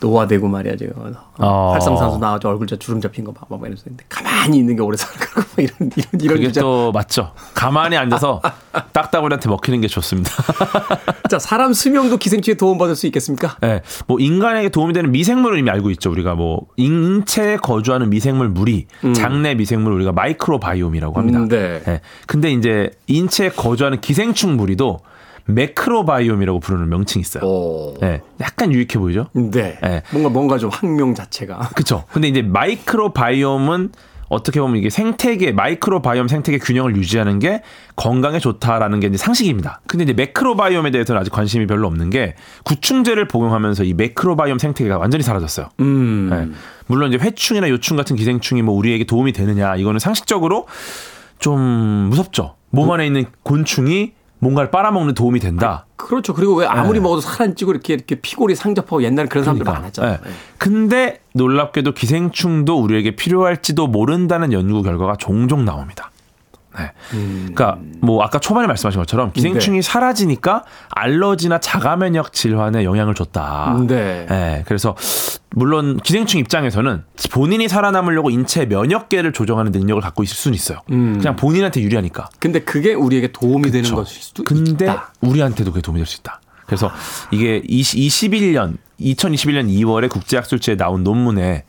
[0.00, 0.92] 노화되고 말이야, 제가.
[1.38, 1.70] 어.
[1.72, 3.46] 활성산소 나와서 얼굴 저 주름 잡힌 거 봐.
[3.48, 3.84] 막 이러면서.
[3.84, 6.60] 근데 가만히 있는 게 오래 사는 거고, 막 이런, 이런, 이런 그게.
[6.60, 7.32] 또 맞죠.
[7.54, 8.40] 가만히 앉아서
[8.92, 10.30] 딱따구리한테 먹히는 게 좋습니다.
[11.30, 13.56] 자, 사람 수명도 기생충에 도움받을 수 있겠습니까?
[13.60, 16.10] 네, 뭐 인간에게 도움이 되는 미생물을 이미 알고 있죠.
[16.10, 21.38] 우리가 뭐 인체에 거주하는 미생물 무리, 장내 미생물 우리가 microbiome이라고 합니다.
[21.40, 21.82] 음, 네.
[21.84, 22.00] 네.
[22.26, 25.00] 근데 이제 인체에 거주하는 기생충 무리도
[25.48, 27.42] macrobiome이라고 부르는 명칭이 있어요.
[27.44, 27.94] 오.
[28.00, 29.28] 네, 약간 유익해 보이죠?
[29.32, 29.78] 네.
[29.82, 30.02] 네.
[30.12, 31.70] 뭔가, 뭔가 좀 학명 자체가.
[31.74, 32.04] 그쵸.
[32.12, 33.90] 근데 이제 microbiome은
[34.28, 37.62] 어떻게 보면 이게 생태계, 마이크로바이옴 생태계 균형을 유지하는 게
[37.96, 39.80] 건강에 좋다라는 게 이제 상식입니다.
[39.86, 42.34] 근데 이제 macrobiome에 대해서는 아직 관심이 별로 없는 게
[42.64, 45.70] 구충제를 복용하면서 이 macrobiome 생태계가 완전히 사라졌어요.
[45.80, 46.28] 음.
[46.30, 46.58] 네.
[46.88, 50.66] 물론 이제 회충이나 요충 같은 기생충이 뭐 우리에게 도움이 되느냐 이거는 상식적으로
[51.38, 51.58] 좀
[52.10, 52.56] 무섭죠.
[52.70, 55.86] 몸 안에 있는 곤충이 뭔가를 빨아먹는 도움이 된다.
[55.96, 56.32] 그렇죠.
[56.34, 57.02] 그리고 왜 아무리 네.
[57.02, 59.80] 먹어도 살 안 찌고 이렇게, 이렇게 피골이 상접하고 옛날에 그런 사람들 그러니까.
[59.80, 60.18] 많았잖아요.
[60.24, 60.30] 예.
[60.58, 66.10] 근데 놀랍게도 기생충도 우리에게 필요할지도 모른다는 연구 결과가 종종 나옵니다.
[66.78, 66.92] 네.
[67.10, 73.76] 그러니까 뭐 아까 초반에 말씀하신 것처럼 기생충이 사라지니까 알러지나 자가 면역 질환에 영향을 줬다.
[73.86, 74.26] 네.
[74.30, 74.96] 예, 그래서
[75.50, 80.78] 물론 기생충 입장에서는 본인이 살아남으려고 인체 면역계를 조정하는 능력을 갖고 있을 수는 있어요.
[80.86, 82.28] 그냥 본인한테 유리하니까.
[82.38, 83.96] 근데 그게 우리에게 도움이 되는 그쵸.
[83.96, 85.12] 것일 수도 근데 있다.
[85.20, 86.40] 우리한테도 그게 도움이 될 수 있다.
[86.66, 86.90] 그래서
[87.30, 91.64] 이게 20, 21년 2021년 2월에 국제학술지에 나온 논문에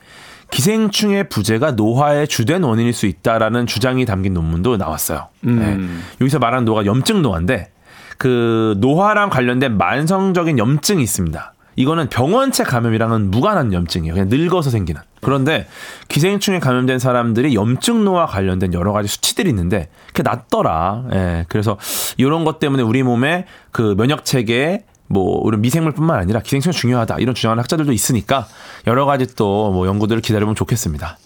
[0.50, 5.28] 기생충의 부재가 노화의 주된 원인일 수 있다라는 주장이 담긴 논문도 나왔어요.
[5.40, 5.78] 네.
[6.20, 7.70] 여기서 말하는 노화가 염증 노화인데
[8.18, 11.54] 그 노화랑 관련된 만성적인 염증이 있습니다.
[11.76, 14.12] 이거는 병원체 감염이랑은 무관한 염증이에요.
[14.12, 15.00] 그냥 늙어서 생기는.
[15.22, 15.66] 그런데
[16.08, 21.04] 기생충에 감염된 사람들이 염증 노화 관련된 여러 가지 수치들이 있는데 그게 낮더라.
[21.14, 21.46] 예.
[21.48, 21.78] 그래서
[22.18, 27.34] 이런 것 때문에 우리 몸에 그 면역 체계에 뭐 이런 미생물뿐만 아니라 기생충이 중요하다 이런
[27.34, 28.46] 주장하는 학자들도 있으니까
[28.86, 31.18] 여러 가지 또 뭐 연구들을 기다려보면 좋겠습니다.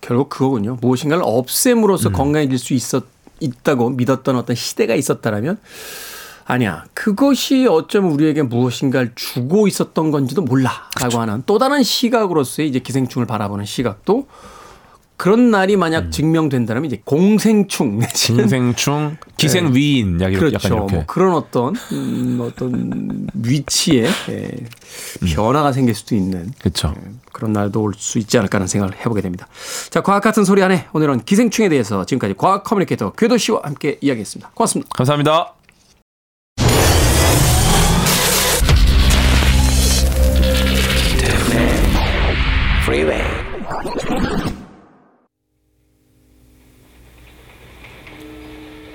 [0.00, 0.78] 결국 그거군요.
[0.80, 1.26] 무엇인가를 음.
[1.26, 3.04] 없앰으로써 건강해질 수 있었
[3.40, 5.58] 있다고 믿었던 어떤 시대가 있었다라면
[6.46, 6.84] 아니야.
[6.94, 11.20] 그것이 어쩌면 우리에게 무엇인가를 주고 있었던 건지도 몰라라고 그렇죠.
[11.20, 14.26] 하는 또 다른 시각으로서의 이제 기생충을 바라보는 시각도
[15.18, 20.54] 그런 날이 만약 증명된다면 이제 공생충 내지는 기생충, 기생위인 약 그렇죠.
[20.54, 20.94] 약간 이렇게.
[20.94, 24.50] 뭐 그런 어떤 음, 어떤 위치에 예,
[25.34, 26.94] 변화가 생길 수도 있는 그렇죠.
[27.32, 29.48] 그런 날도 올 수 있지 않을까 하는 생각을 해보게 됩니다.
[29.90, 34.52] 자, 과학 같은 소리 안에 오늘은 기생충에 대해서 지금까지 과학 커뮤니케이터 궤도 씨와 함께 이야기했습니다.
[34.54, 34.88] 고맙습니다.
[34.94, 35.54] 감사합니다.
[42.84, 43.27] Freeway.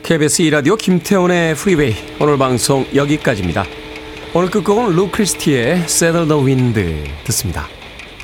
[0.03, 3.63] KBS 2라디오 김태훈의 프리웨이 오늘 방송 여기까지입니다.
[4.33, 7.69] 오늘 끝곡은 루 크리스티의 Settle the Wind 듣습니다.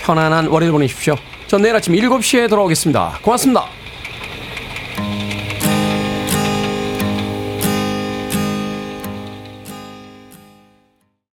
[0.02, 1.16] 편안한 월요일 보내십시오.
[1.48, 3.20] 전 내일 아침 7시에 돌아오겠습니다.
[3.22, 3.70] 고맙습니다.